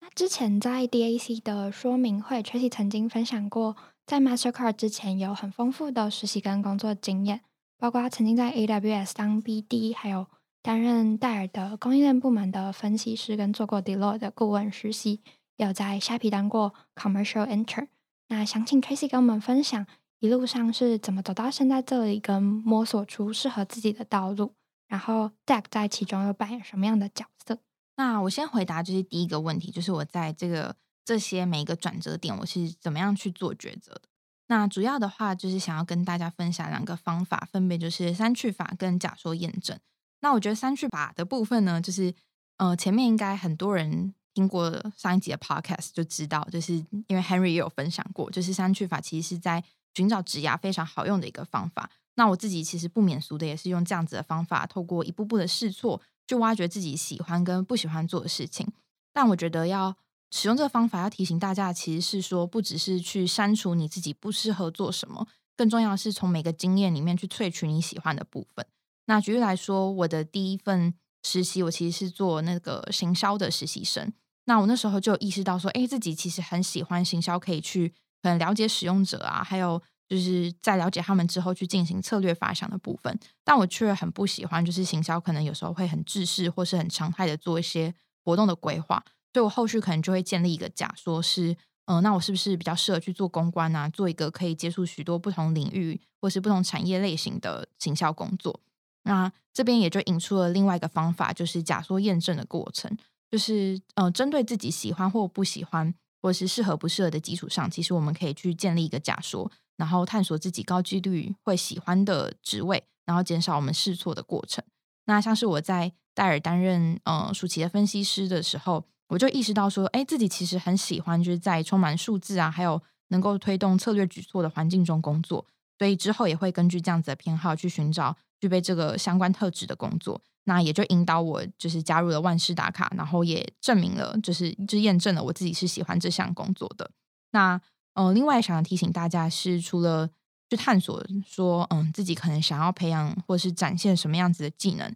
[0.00, 7.40] 那之前在 DAC 的说明会，Tracy 曾经分享过，在 Mastercard 之前有很丰富的实习跟工作经验，
[7.78, 10.26] 包括他曾经在 AWS 当 BD，还有
[10.64, 15.20] 担任戴尔的供应链部门的分析师，跟做过 Deloitte 的顾问实习，
[15.58, 17.88] 有在虾皮当过 Commercial Intern。
[18.28, 19.86] 那想请 Tracy 跟我们分享
[20.20, 24.54] 一路上是怎么走到现在这里，跟摸索出适合自己的道路，
[24.88, 27.58] 然后 Deck 在其中又扮演什么样的角色？
[27.96, 30.74] 那我先回答就是第一个问题，就是我在这个
[31.04, 34.04] 这些每一个转折点，我是怎么样去做抉择的。
[34.46, 39.78] 那主要的话就是想要跟大家分享两个方法，分别就是三去法跟假说验证。
[40.24, 42.14] 那我觉得三去法的部分呢，就是
[42.56, 46.72] 呃，前面应该很多人听过上一集的 podcast 就知道，就是
[47.08, 49.62] 因为 Henry 也有分享过，就是三去法其实是在
[49.94, 51.90] 寻找职涯非常好用的一个方法。
[52.14, 58.66] 那我自己其实不免俗的也是用这样子的方法，透过一步步的试错，去挖掘自己喜欢跟不喜欢做的事情。
[59.12, 59.94] 但我觉得要
[60.30, 68.64] 使用这个方法，要提醒大家，其实是说不只是去删除你自己不适合做什么，更重要的是从每个经验里面去萃取你喜欢的部分。
[69.06, 74.12] 那举例来说，我的第一份实习，我其实是做那个行销的实习生。
[74.46, 77.88] 那我那时候就意识到说，哎，自己其实很喜欢行销，可以去
[78.22, 83.18] 可能了解使用者啊，还有就是在了解他们之后去进行策略发想的部分。
[83.42, 89.02] 但我却很不喜欢，就是行销可能有时候会很制式或是很常态的做一些活动的规划。
[89.32, 98.60] 所以我后续可能就会建立一个假说，是嗯，那我是不是比较适合去做公关啊，做一个可以接触许多不同领域或是不同产业类型的行销工作？
[99.04, 102.96] 那这边也就引出了另外一个方法，就是假说验证的过程，
[103.30, 114.64] 就是呃，针对自己喜欢或不喜欢，或是适合不适合的基础上，其实我们可以去建立一个假说，然后探索自己高几率会喜欢的职位，然后减少我们试错的过程。
[115.06, 125.44] 那像是我在戴尔担任呃暑期的分析师的时候，我就意识到说，哎，自己其实很喜欢就是在充满数字啊，还有能够推动策略举措的环境中工作，
[125.78, 128.16] 所以之后也会根据这样子的偏好去寻找。
[128.44, 136.90] 具备这个相关特质的工作，那也就引导我就是加入了万事打卡，然后也证明了，就是就验证了我自己是喜欢这项工作的。
[137.30, 137.58] 那
[137.94, 140.10] 呃，另外想要提醒大家是，除了
[140.50, 144.94] 去探索说，嗯，自己可能想要培养或是展现什么样子的技能，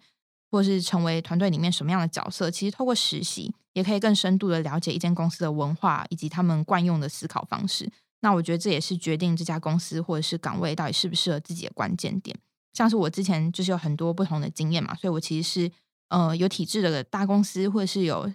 [0.50, 7.90] 或是成为团队里面什么样的角色，其实透过实习也可以更深度的了解一间公司的文化以及他们惯用的思考方式。
[8.20, 12.36] 那我觉得这也是决定这家公司或者是岗位到底适不适合自己的关键点。
[12.72, 15.72] 像是我之前就是有很多不同的经验嘛，所以我其实是
[16.08, 18.32] 呃有体制的大公司，或者是有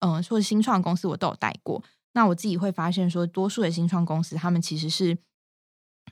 [0.00, 1.82] 嗯或者新创公司，我都有带过。
[2.12, 5.16] 那我自己会发现说，多数的新创公司，他们其实是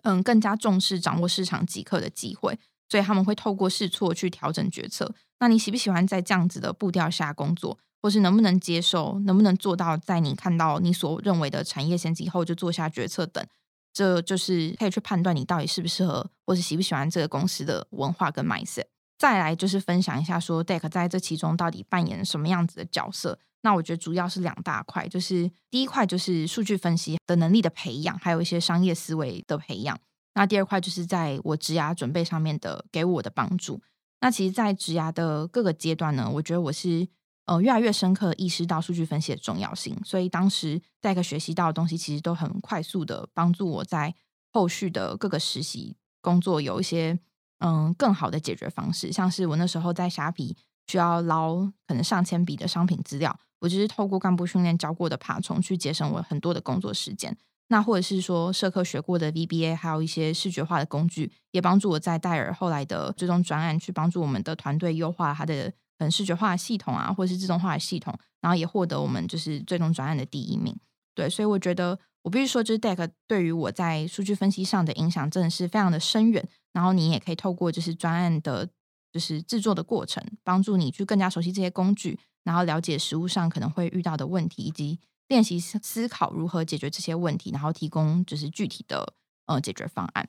[0.02, 5.14] 嗯更加重视掌握市场即刻的机会，所以他们会透过试错去调整决策。
[5.40, 13.44] 那你喜不喜欢在这样子的步调下工作，或是能不能接受，能不能做到在你看到你所认为的产业先机后就做下决策等？
[13.92, 18.86] 这就是可以去判断你到底适不适合，或是喜不喜欢这个公司的文化跟 mindset。
[19.18, 23.38] 再来就是分享一下说 Deck 在这其中到底扮演什么样子的角色。
[23.62, 29.98] 那我觉得主要是两大块，就是第一块就是数据分析的能力的培养，还有一些商业思维的培养。
[30.34, 33.80] 那第二块就是在我职涯准备上面的给我的帮助。
[34.20, 37.08] 那其实，在职涯的各个阶段呢，我觉得我是
[37.48, 39.98] 呃越来越深刻意识到数据分析的重要性。
[40.04, 44.14] 所以当时在个学习到的东西，其实都很快速的帮助我在
[44.52, 47.18] 后续的各个实习工作有一些
[47.58, 49.10] 嗯更好的解决方式。
[49.10, 50.56] 像是我那时候在虾皮
[50.86, 51.56] 需要捞
[51.86, 57.36] 可能上千笔的商品资料，我就是透过干部训练教过的爬虫去节省我很多的工作时间。
[57.70, 70.74] 那或者是说社科学过的 VBA，还有一些视觉化的工具，也帮助我在戴尔后来的最终专案去帮助我们的团队优化它的嗯视觉化的系统啊，或者是自动化的系统，然后也获得我们就是最终专案的第一名。
[71.14, 76.48] 对，所以我觉得我必须说，就是 Deck 对于我在数据分析上的影响真的是非常的深远。
[76.72, 78.68] 然后你也可以透过就是专案的，
[79.12, 84.98] 就是制作的过程，帮助你去更加熟悉这些工具，然后了解实物上可能会遇到的问题以及。
[85.28, 89.12] 练习思考如何解决这些问题，然后提供就是具体的
[89.44, 90.26] 呃解决方案。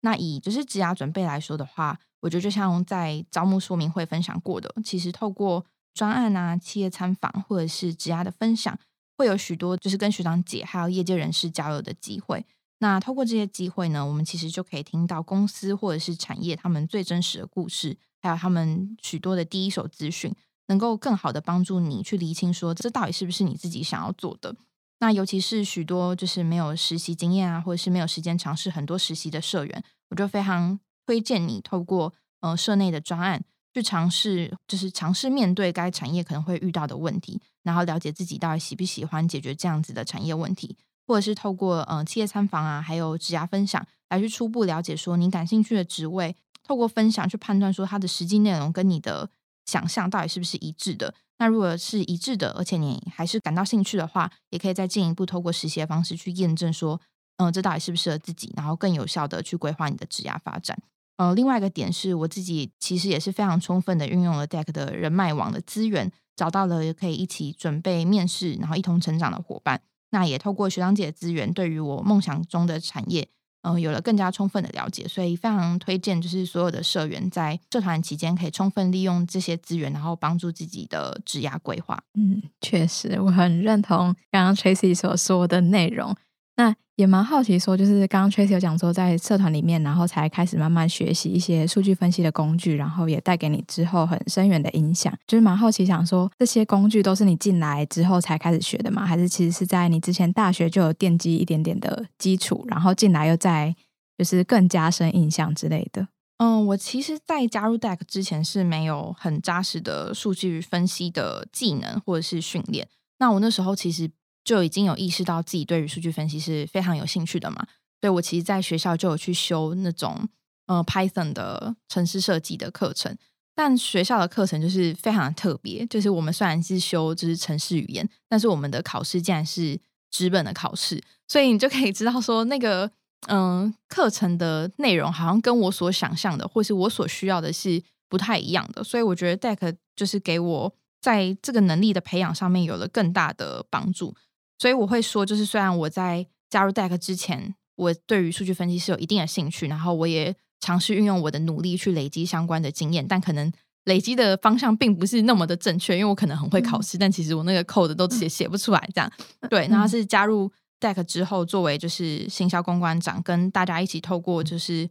[0.00, 8.78] 那以就是职涯准备来说的话，我觉得就像在招募说明会分享过的，其实透过专案啊、企业参访或者是职涯的分享，
[9.16, 12.44] 会有许多就是跟学长姐还有业界人士交流的机会。
[12.78, 20.34] 那透过这些机会呢，我们其实就可以听到公司或者是产业他们最真实的故事，还有他们许多的第一手资讯。
[20.66, 24.54] 能够更好的帮助你去厘清，说这到底是不是你自己想要做的。
[25.00, 33.42] 那尤其是许多就是没有实习经验啊，或者是没有时间尝试很多实习的社员，我就非常推荐你透过呃社内的专案
[33.74, 49.30] 去尝试，就是尝试面对该产业可能会遇到的问题，然后了解自己到底喜不喜欢解决这样子的产业问题，或者是透过呃企业参访啊，还有职涯分享来去初步了解说你感兴趣的职位，透过分享去判断说它的实际内容跟你的。
[49.66, 51.14] 想象到底是不是一致的？
[51.38, 57.00] 那如果是一致的，而且你还是感到兴趣的话，也可以再进一步透过实习的方式去验证说，
[57.40, 60.78] 嗯，这到底适不适合自己，然后更有效的去规划你的职业发展。
[61.16, 69.80] 呃，另外一个点是我自己其实也是非常充分的运用了 Deck 的人脉网的资源，找到了可以一起准备面试，然后一同成长的伙伴。
[70.10, 73.28] 那也透过学长姐的资源，对于我梦想中的产业。
[73.62, 82.02] 嗯，有了更加充分的了解，所以非常推荐，就是所有的社员在社团期间可以充分利用这些资源，然后帮助自己的职涯规划。
[82.14, 86.16] 嗯，确实，我很认同刚刚 Tracy 所说的内容。
[86.60, 95.10] 那也蛮好奇，说就是刚刚 Tracy 有讲说，在社团里面，然后才开始慢慢学习一些数据分析的工具，然后也带给你之后很深远的影响。
[95.26, 99.06] 就是蛮好奇，想说这些工具都是你进来之后才开始学的吗？
[99.06, 103.74] 还是其实是在你之前大学就有奠基一点点的基础，然后进来又在
[104.18, 106.08] 就是更加深印象之类的？
[106.36, 112.86] 嗯，我其实，在加入 Deck 之前是没有很扎实的数据分析的技能或者是训练。
[113.18, 114.10] 那我那时候其实。
[114.44, 117.66] 就已经有意识到自己对于数据分析是非常有兴趣的嘛，
[118.00, 120.28] 所以我其实在学校就有去修那种
[120.66, 123.16] 呃 Python 的城市设计的课程，
[123.54, 129.78] 但学校的课程就是非常特别，就是我们虽然是修就是城市语言，但是我们的考试竟然是
[130.10, 132.90] 纸本的考试，所以你就可以知道说那个
[133.28, 144.16] 嗯课程的内容好像跟我所想象的或是我所需要的是不太一样的，所以我觉得 Deck 就是给我在这个能力的培养上面有了更大的帮助。
[144.60, 153.50] 所以我会说，就是虽然我在加入 Deck 之前，我对于数据分析是有一定的兴趣，然后我也尝试运用我的努力去累积相关的经验，但可能
[153.84, 158.90] 累积的方向并不是那么的正确，因为我可能很会考试，但其实我那个 code 都写写不出来。
[158.94, 159.10] 这样
[159.48, 164.86] 对，然后是加入 Deck 之后，作为就是行销公关长，跟大家一起透过就是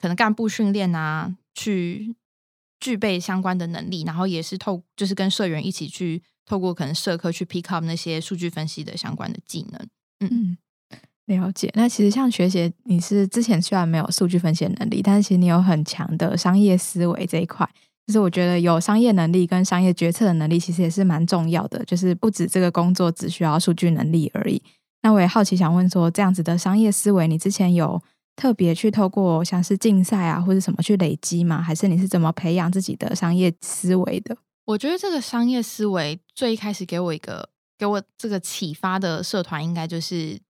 [0.00, 2.16] 可能干部训练啊，去
[2.80, 6.24] 具备相关的能力，然后也是透就是跟社员一起去。
[6.46, 9.88] 透过可能社科去 pick up 那些数据分析的相关的技能，
[10.20, 10.56] 嗯，
[11.26, 11.70] 了解。
[11.74, 17.68] 那其实像学姐，你是之前虽然没有数据分析能力，但是其实你有很强的商业思维这一块。
[18.06, 21.82] 就是我觉得有商业能力跟商业决策的能力，其实也是蛮重要的。
[21.86, 24.62] 就是不止这个工作只需要数据能力而已。
[25.00, 27.98] 那我也好奇想问说，这样子的商业思维，你之前有
[28.36, 31.62] 特别去透过像是竞赛啊或者什么去累积吗？
[31.62, 34.36] 还是你是怎么培养自己的商业思维的？
[34.66, 40.40] 我觉得这个商业思维最一开始给我一个给我这个启发的社团，应该就是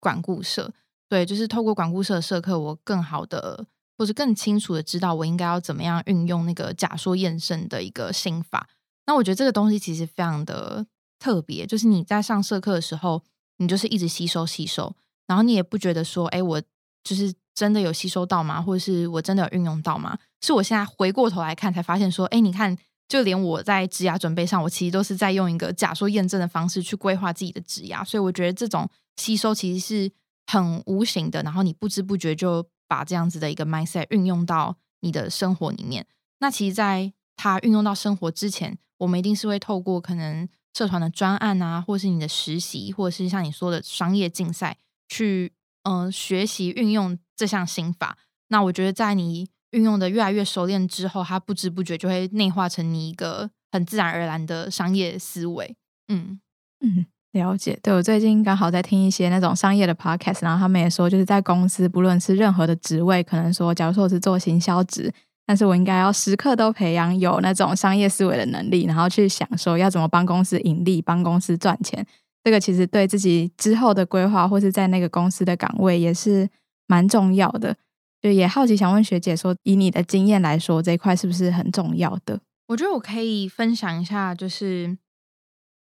[0.00, 0.72] 管顾社。
[1.08, 8.68] 对，就是透过管顾社的社课，我更好的或者更清楚的知道我应该要怎么样运用那个假说验证的一个心法。
[9.06, 10.86] 那我觉得这个东西其实非常的
[11.18, 13.22] 特别，就是你在上社课的时候，
[13.58, 14.96] 你就是一直吸收吸收，
[15.26, 16.60] 然后你也不觉得说，哎，我
[17.04, 18.60] 就是真的有吸收到吗？
[18.60, 20.18] 或者是我真的有运用到吗？
[20.40, 22.76] 是我现在回过头来看才发现说，哎，你看，
[23.08, 30.12] 就连我在职涯准备上，我其实都是在用一个假说验证的方式去规划自己的职涯，所以我觉得这种吸收其实是
[30.46, 36.06] 很无形的，然后你不知不觉就把这样子的一个 mindset 运用到你的生活里面。
[36.38, 44.78] 那其实，在它运用到生活之前，我们一定是会透过可能社团的专案啊，或是你的实习，或者是像你说的商业竞赛，
[45.08, 45.52] 去
[45.84, 48.18] 嗯学习运用这项心法。
[48.48, 55.76] 那我觉得，在你运用的越来越熟练之后，它不知不觉就会内化成你一个很自然而然的商业思维。
[56.08, 56.40] 嗯
[56.80, 57.78] 嗯，了解。
[57.82, 65.12] 对我最近刚好在听一些那种商业的 podcast，然后他们也说，就是在公司不论是任何的职位，可能说，假如说我是做行销职。
[65.46, 72.06] 但是我应该要时刻都培养有那种商业思维的能力，然后去想说要怎么帮公司盈利、帮公司赚钱。
[72.42, 76.48] 这个其实对自己之后的规划，或是在那个公司的岗位也是
[76.86, 77.76] 蛮重要的。
[78.24, 82.40] 就也好奇想问学姐说，以你的经验来说，这一块是不是很重要的？
[82.68, 84.96] 我觉得我可以分享一下，就是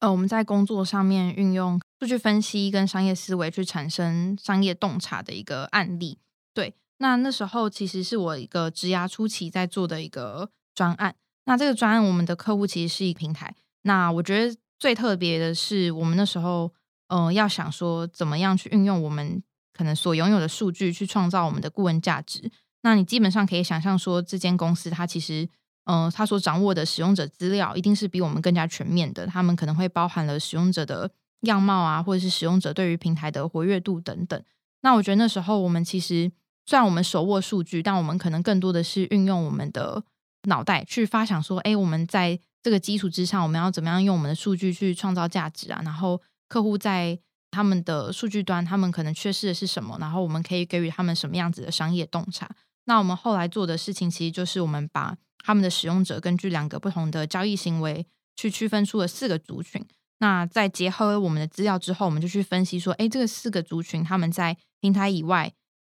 [0.00, 6.18] 呃，我们在工作上面运用数据分析跟商业思维去产生商业洞察的一个案例。
[6.52, 6.74] 对。
[6.98, 11.14] 那那时候其实是我一个职涯初期在做的一个专案。
[11.44, 13.54] 那这个专案，我们的客户其实是一个平台。
[13.82, 16.72] 那我觉得最特别的是，我们那时候，
[17.06, 19.40] 呃，要想说怎么样去运用我们
[19.72, 22.50] 可能所拥有的数据，去创造我们的顾问价值。
[22.82, 25.48] 那你基本上可以想象说，这间公司它其实，
[25.84, 29.26] 嗯，它所掌握的使用者资料一定是比我们更加全面的。
[29.26, 31.10] 他们可能会包含了使用者的
[31.42, 34.42] 样貌啊，或者是使用者对于平台的活跃度等等。
[34.82, 36.30] 那我觉得那时候我们其实。
[36.64, 40.04] 虽然我们手握数据，但我们可能更多的是运用我们的
[40.44, 45.82] 脑袋去发想，说：哎，我们在这个基础之上，我们要怎么样用我们的数据去创造价值啊？
[45.84, 47.18] 然后客户在
[47.52, 49.96] 他们的数据端，他们可能缺失的是什么？
[50.00, 52.50] 然后我们可以给予他们什么样子的商业洞察？
[52.86, 59.86] 那我们后来做的事情，其实就是我们把他们的使用者根据两个不同的交易行为去区分出了四个族群。
[60.18, 65.52] 那在结合我们的资料之后，我们就去分析说：哎，这个四个族群他们在平台以外。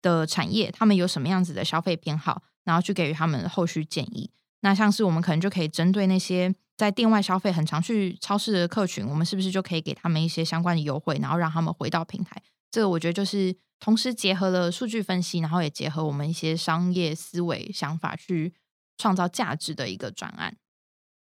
[0.04, 4.30] 的产业，他们有什么样子的消费偏好，然后去给予他们后续建议。
[4.60, 12.42] 那像是我们可能就可以针对那些在店外消费很常去超市的客群，我们是不是就可以给他们一些相关的优惠，然后让他们回到平台？
[12.70, 18.52] 这个我觉得就是同时结合了数据分析，然后也结合我们一些商业思维想法去
[18.98, 20.56] 创造价值的一个专案。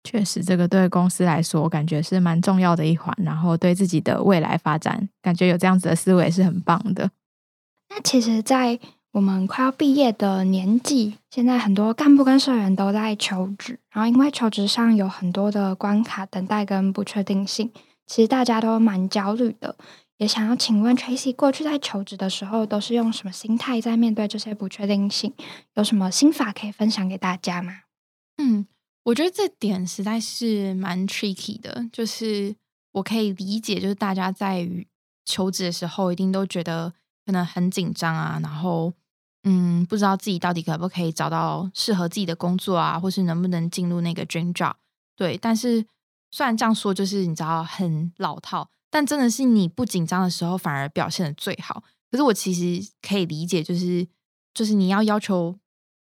[0.04, 3.14] 确实，这个对公司来说，我感觉是蛮重要的一环。
[3.18, 7.10] 然后对自己的未来发展，感觉有这样子的思维是很棒的。
[7.90, 8.78] 那其实，在
[9.12, 17.72] 我们快要毕业的年纪，现在很多干部跟社员都在求职，然后因为求职上有很多的关卡等待跟不确定性，
[18.06, 19.74] 其实大家都蛮焦虑的。
[20.18, 25.32] 也想要请问 Tracy，过去在求职的时候，都是用什么心态在面对这些不确定性？
[25.74, 27.72] 有什么心法可以分享给大家吗？
[28.36, 28.66] 嗯，
[29.04, 32.54] 我觉得这点实在是蛮 tricky 的，就是
[32.92, 34.68] 我可以理解，就是大家在
[35.24, 36.92] 求职的时候，一定都觉得。
[37.28, 38.90] 可能很紧张啊，然后
[39.42, 44.72] 嗯，不知道自己到底可不可以找到适合自己的工作啊，或是能不能进入那个 dream job。
[45.14, 45.84] 对，但是
[46.30, 51.84] 虽然这样说，就是你知道很老套，但真的是你不紧张的时候，反而表现的最好。
[52.10, 54.08] 可是我其实可以理解，就是
[54.54, 55.58] 就是你要要求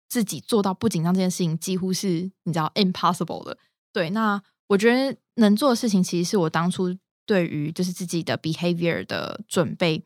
[0.07, 3.57] 自己做到不紧张这件事情，几乎是你知道 impossible 的。
[3.91, 10.05] 对，那我觉得能做的事情，其实是我当初对于就是自己的 behavior 的准备。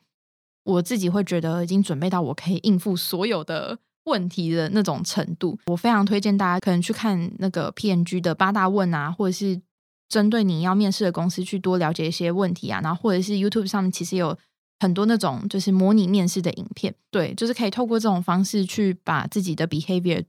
[0.63, 5.57] 我自己会觉得已经准备到我可以应付所有的问题的那种程度。
[5.65, 9.61] 我非常推荐大家可能去看那个 PNG 的八大问啊，或者是
[10.07, 14.37] 针对你要面试的公司去多了解一些问题啊，然后或者是 YouTube 上面其实有
[14.79, 20.25] 很多那种就是模拟面试的影片，对，就是可以透过这种方式去把自己的 behavior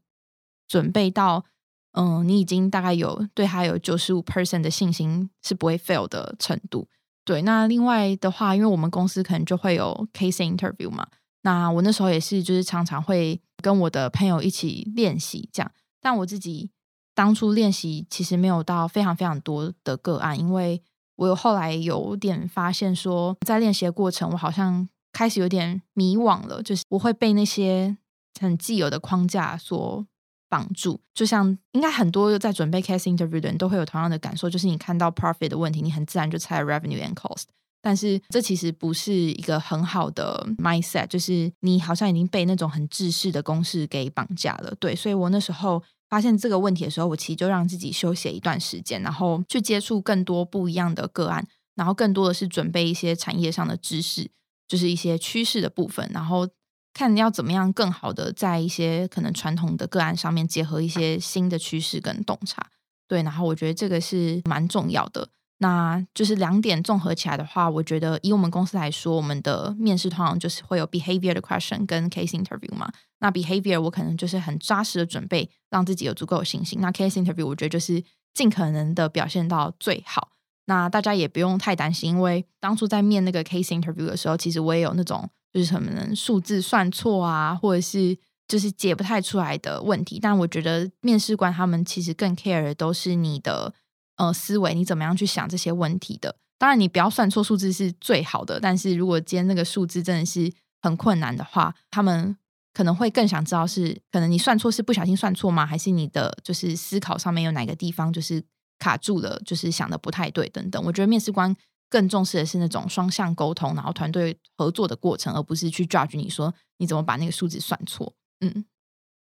[0.68, 1.44] 准备到，
[1.92, 6.88] 嗯，你已经大概有对他有九十五 percent 的信心是不会 fail 的程度。
[7.24, 11.06] 对，那另外的话，因为我们公司可能就会有 case interview 嘛，
[11.42, 15.70] 那我那时候也是，就是常常会跟我的朋友一起练习这样。
[16.00, 16.70] 但我自己
[17.14, 20.82] 当初练习其实没有到非常非常多的个案，因为
[21.16, 27.96] 我有后来有点发现说，在练习的过程，我好像开始有点迷惘了，就是我会被那些
[28.40, 30.04] 很既有的框架所。
[30.52, 37.44] 帮助，就像应该很多在准备 case interview 的人都会有同样的感受，就是你看到 profit 的问题，你很自然就猜 revenue and cost，
[37.80, 44.74] 但是这其实不是一个很好的 mindset，就是你好像已经被那种很制式的公式给绑架了。
[44.78, 51.42] 对，所以我那时候发现这个问题的时候，我其实就让自己休息一段时间，然后去接触更多不一样的个案，
[51.74, 54.30] 然后更多的是准备一些产业上的知识，
[54.68, 56.46] 就是一些趋势的部分，然后
[56.94, 62.66] 看你要怎么样更好的在一些可能传统的个案上面结合一些新的趋势跟洞察。
[63.08, 65.28] 对，然后我觉得这个是蛮重要的。
[65.58, 72.90] 那就是两点综合起来的话，我觉得以我们公司来说，我们的面试通常就是会有 behavior 的 question 跟 case interview 嘛。
[73.20, 76.80] 那 behavior 我可能就是很扎实的准备，让自己有足够的信心。
[76.80, 78.02] 那 case interview 我觉得就是
[78.34, 80.30] 尽可能的表现到最好。
[80.64, 88.16] 那大家也不用太担心，因为当初在面那个 case interview 的时候，其实我也有那种就是可能数字算错啊，或者是
[88.48, 90.18] 就是解不太出来的问题。
[90.20, 93.74] 但我觉得面试官他们其实更 care 的都是你的。
[94.16, 96.36] 呃，思维你怎么样去想这些问题的？
[96.58, 98.60] 当然，你不要算错数字是最好的。
[98.60, 102.36] 但是如果今天那个数字真的是很困难的话，他们
[102.74, 105.64] 可能会更想知道是可能你算错是不小心算错吗？
[105.64, 108.44] 还是你的就是思考上面有哪个地方就是
[108.78, 110.80] 卡住了，就是想的不太对等等。
[110.84, 111.56] 我觉得面试官
[111.92, 118.14] 更重视的是那种双向沟通，然后团队合作的过程，而不是去 judge 你说你怎么把那个数字算错。
[118.40, 118.64] 嗯。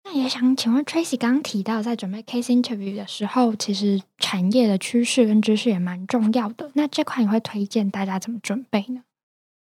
[0.03, 6.71] 那也想请问 Tracy，刚刚提到在准备 case interview 的时候，其实产业的趋势跟知识也蛮重要的。
[6.73, 9.01] 那这块你会推荐大家怎么准备呢？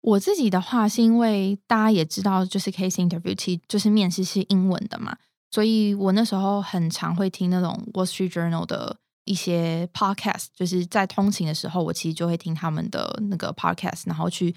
[0.02, 5.18] 我自己的话，是因为大家也知道，就是 case interview 就是面试是英文的嘛，
[5.50, 8.96] 所以我那时候很常会听那种 Wall Street Journal 的
[9.26, 14.56] 一些 podcast，就是在通勤的时候，我其实就会听他们的那个 podcast，然后去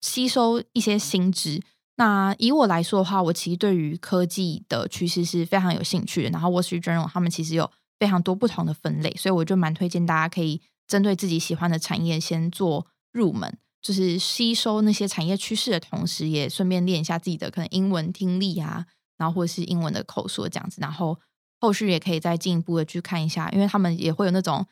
[0.00, 1.62] 吸收一些新知。
[1.98, 6.30] 那以我来说的话，我其实对于科技的趋势是非常有兴趣的。
[6.30, 18.84] 然后 w a t Journal 他们其实有非常多不同的分类，所以我就蛮推荐大家可以针对自己喜欢的产业先做入门，就是吸收那些产业趋势的同时，也顺便练一下自己的可能英文听力啊，
[19.16, 20.78] 然后或者是英文的口说这样子。
[20.80, 21.18] 然后
[21.60, 24.66] 后续也可以再进一步的去看一下，因为他们也会有那种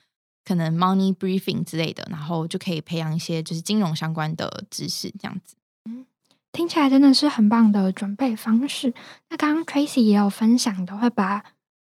[0.45, 5.57] 可能 Money Briefing 之类的，然后就可以培养一些就是金融相关的知识这样子。
[5.87, 6.07] 嗯
[6.53, 8.95] 听起来真的是很棒的准备方式。
[9.29, 11.43] 那刚刚 Tracy 也有分享的，会把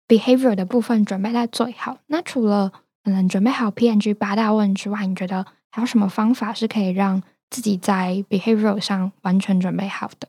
[0.10, 2.00] behavior 的部分准备在最好。
[2.08, 2.70] 那除了
[3.02, 10.28] 可能准备好 PNG 八大问之外，你觉得还有什么方法是可以让自己在 behavior 上完全准备好的？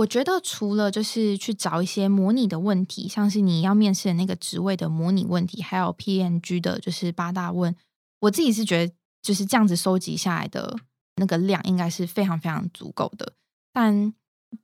[0.00, 7.74] 我觉得除了就是去找一些模拟的问题，像是你要面试的那个职位的模拟问题，还有 PNG 的就是八大问，
[8.20, 10.74] 我自己是觉得就是这样子收集下来的
[11.16, 13.34] 那个量，应该是非常非常足够的。
[13.74, 14.14] 但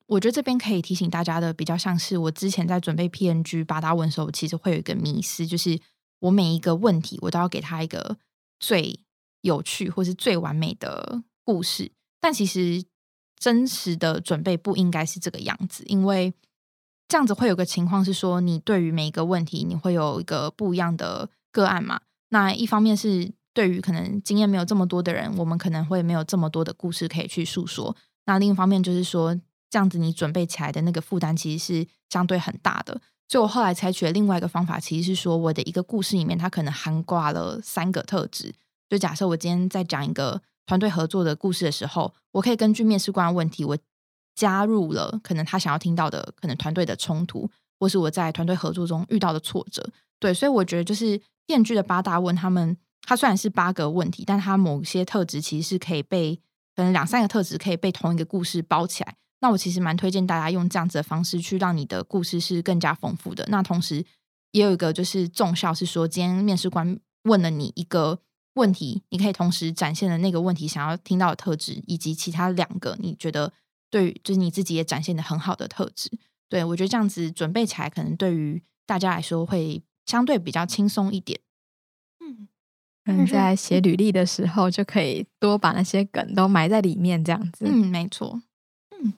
[0.07, 5.78] 我觉得这边可以提醒大家的，比较像是我之前在准备 PNG 八大问的时候，其实会有一个迷思，就是
[6.20, 8.16] 我每一个问题我都要给他一个
[8.59, 8.99] 最
[9.43, 11.93] 有趣或是最完美的故事。
[12.22, 12.82] 但其实
[13.39, 16.32] 真实的准备不应该是这个样子，因为
[17.09, 22.01] 这样子会有个情况是说，你对于每一个问题，你会有一个不一样的个案嘛？
[22.30, 27.97] 那一方面是对于可能经验没有这么多的人，我们可能会没有这么多的故事可以去诉说。
[28.24, 29.39] 那另一方面就是说，
[29.70, 33.01] 这样子你准备起来的那个负担其实是相对很大的。
[33.28, 38.53] 所以我后来采取了另外一个方法，其实是说我的一个故事里面，它可能含挂了三个特质。
[38.89, 43.79] 就假设我今天在讲一个团队合作的故事的时候，我可以根据面试官的问题，我
[44.35, 47.49] 加入了可能他想要听到的可能团队的冲突，
[47.79, 49.89] 或是我在团队合作中遇到的挫折。
[50.19, 56.41] 对，所以我觉得就是电锯的八大问，他们它虽然是八个问题，但它某些特质其实是可以被。
[56.75, 63.47] 可能两三个特质可以被同一个故事包起来，那我其实蛮推荐大家用这样子的方式去让你的故事是更加丰富的。
[63.49, 64.05] 那同时
[64.51, 68.19] 也有一个就是重效是说，今天面试官问了你一个
[68.57, 73.53] 问题，你可以同时展现的那个问题想要听到的特质，以及其他两个你觉得
[73.91, 76.11] 对，就是你自己也展现的很好的特质。
[76.49, 81.41] 对我觉得这样子准备起来，可能对于大家来说会相对比较轻松一点。
[82.21, 82.49] 嗯。
[83.09, 87.65] 嗯，在写履历的时候，就可以多把那些梗都埋在里面，这样子。
[87.65, 88.43] 嗯，没错。
[88.91, 89.13] 嗯，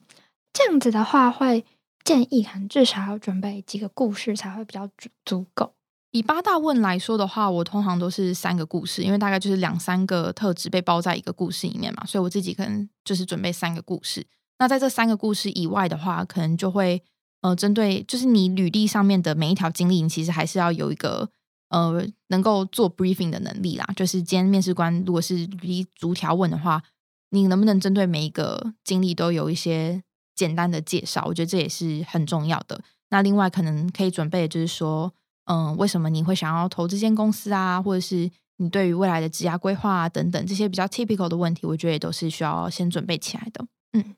[0.53, 1.65] 这样子的话，会
[2.03, 5.73] 建议可能至少要准备几个故事才会比较足足够。
[6.11, 14.25] 以八大问来说的话，我通常都是三个故事，因为大概就是两三个特质被包在一个故事里面嘛，所以我自己可能就是准备三个故事。
[14.57, 17.01] 那在这三个故事以外的话，可能就会
[17.41, 21.29] 呃，针对就是你履历上面的每一条经历，你其实还是要有一个。
[21.71, 26.81] 呃，能够做 briefing 的能力啦，就是今天面试官如果是一逐条问的话，
[27.29, 30.01] 你能不能针对每一个经历都有一些
[30.33, 31.23] 简单的介绍？
[31.27, 32.81] 我觉得这也是很重要的。
[33.11, 35.13] 那另外可能可以准备，就是说，
[35.51, 37.81] 嗯，为什么你会想要投这间公司啊？
[37.81, 43.65] 或者是你对于未来的职业规划啊等等这些比较 typical 的问题，我觉得也都是需要先准备起来的。
[43.93, 44.15] 嗯，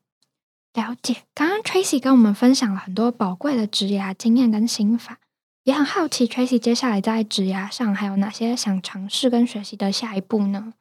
[0.74, 1.24] 了解。
[1.34, 5.20] 刚刚 Tracy 跟我们分享了很多宝贵的职业经验跟心法。
[5.64, 10.74] 也很好奇，Tracy 接下来在职涯上还有哪些想尝试跟学习的下一步呢？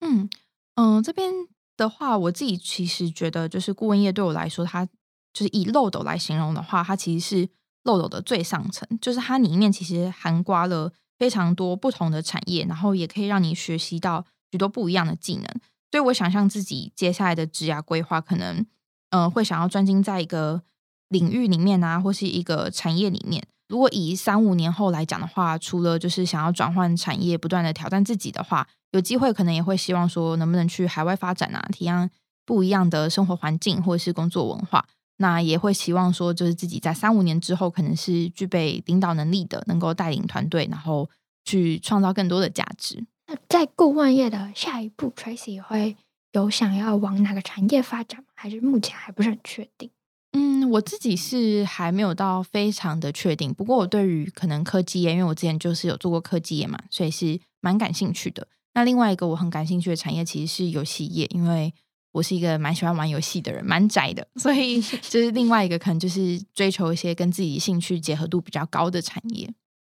[0.00, 0.28] 嗯
[0.74, 1.32] 嗯，这边
[1.78, 4.92] 的话，我自己其实觉得，就是顾问业对我来说，它就
[5.32, 7.48] 就是以漏斗来形容的话，它其实是
[7.84, 15.44] 漏斗的最上层，就是它里面其实涵盖了非常多不同的产业，然后也可以让你学习到许多不一样的技能。
[15.90, 18.66] 所以我想象自己接下来的职涯规划，可能
[19.10, 20.62] 呃会想要专精在一个
[21.08, 23.42] 领域里面啊，或是一个产业里面。
[23.68, 32.10] 如果以三五年后来讲的话，除了就是想要转换产业，不断的挑战自己的话，有机会可能也会希望说，能不能去海外发展啊，体验
[32.44, 34.86] 不一样的生活环境或者是工作文化。
[35.18, 41.08] 那也会希望说，就是自己在三五年之后，可能是具备领导能力的，能够带领团队，然后
[41.44, 43.04] 去创造更多的价值。
[43.26, 45.96] 那在顾问业的下一步，Tracy 会
[46.32, 48.26] 有想要往哪个产业发展吗？
[48.34, 49.90] 还是目前还不是很确定？
[50.32, 53.52] 嗯，我自己是还没有到非常的确定。
[53.52, 58.46] 不过我对于可能科技业，因为我之前就是有做过科技业嘛，所以是蛮感兴趣的。
[58.74, 61.74] 那另外一个我很感兴趣的产业其实是游戏业，因为
[62.18, 69.48] 我是一个蛮喜欢玩游戏的人，蛮宅的，所以 就是另外一个可能就是追求一些跟自己兴趣结合度比较高的产业。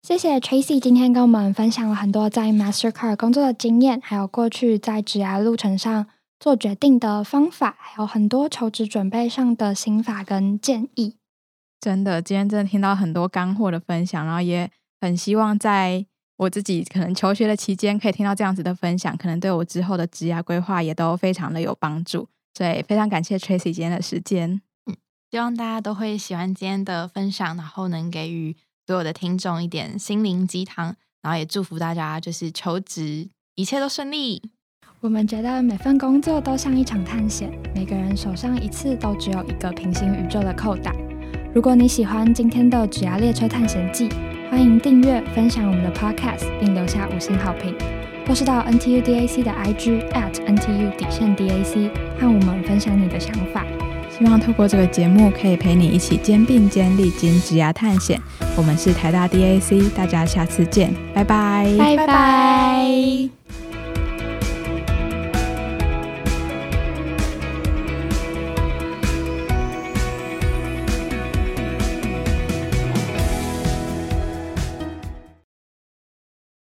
[0.03, 6.07] 谢谢 Tracy 今天跟我们分享了很多在 Mastercard 工作的经验，还有过去在职涯路程上。
[6.41, 11.17] 做决定的方法，还有很多求职准备上的心法跟建议。
[11.82, 16.05] 真的，今天真的听到很多干货的分享，然后也很希望在
[16.40, 22.30] 我自己可能求学的期间，可以听到这样子的分享，可能对我之后的职业规划也都非常的有帮助。
[22.54, 24.62] 所以非常感谢 Tracy 今天的时间。
[24.86, 24.96] 嗯，
[25.30, 28.56] 希望大家都会喜欢今天的分享，然后能给予
[28.88, 34.42] 所有的听众一点心灵鸡汤，然后也祝福大家就是求职一切都顺利。
[35.02, 40.96] 我们觉得每份工作都像一场探险，每个人手上一次都只有一个平行宇宙的扣打。
[41.54, 44.08] 如果你喜欢今天的《指牙列车探险记》，
[44.50, 47.74] 欢迎订阅、分享我们的 Podcast，并留下五星好评，
[48.28, 51.89] 或是到 NTU DAC 的 IG at NTU 底线 DAC
[52.20, 53.66] 和我们分享你的想法。
[54.10, 58.20] 希望透过这个节目，可以陪你一起肩并肩历经职涯探险。
[58.58, 63.39] 我们是台大 DAC，大家下次见，拜拜，拜拜。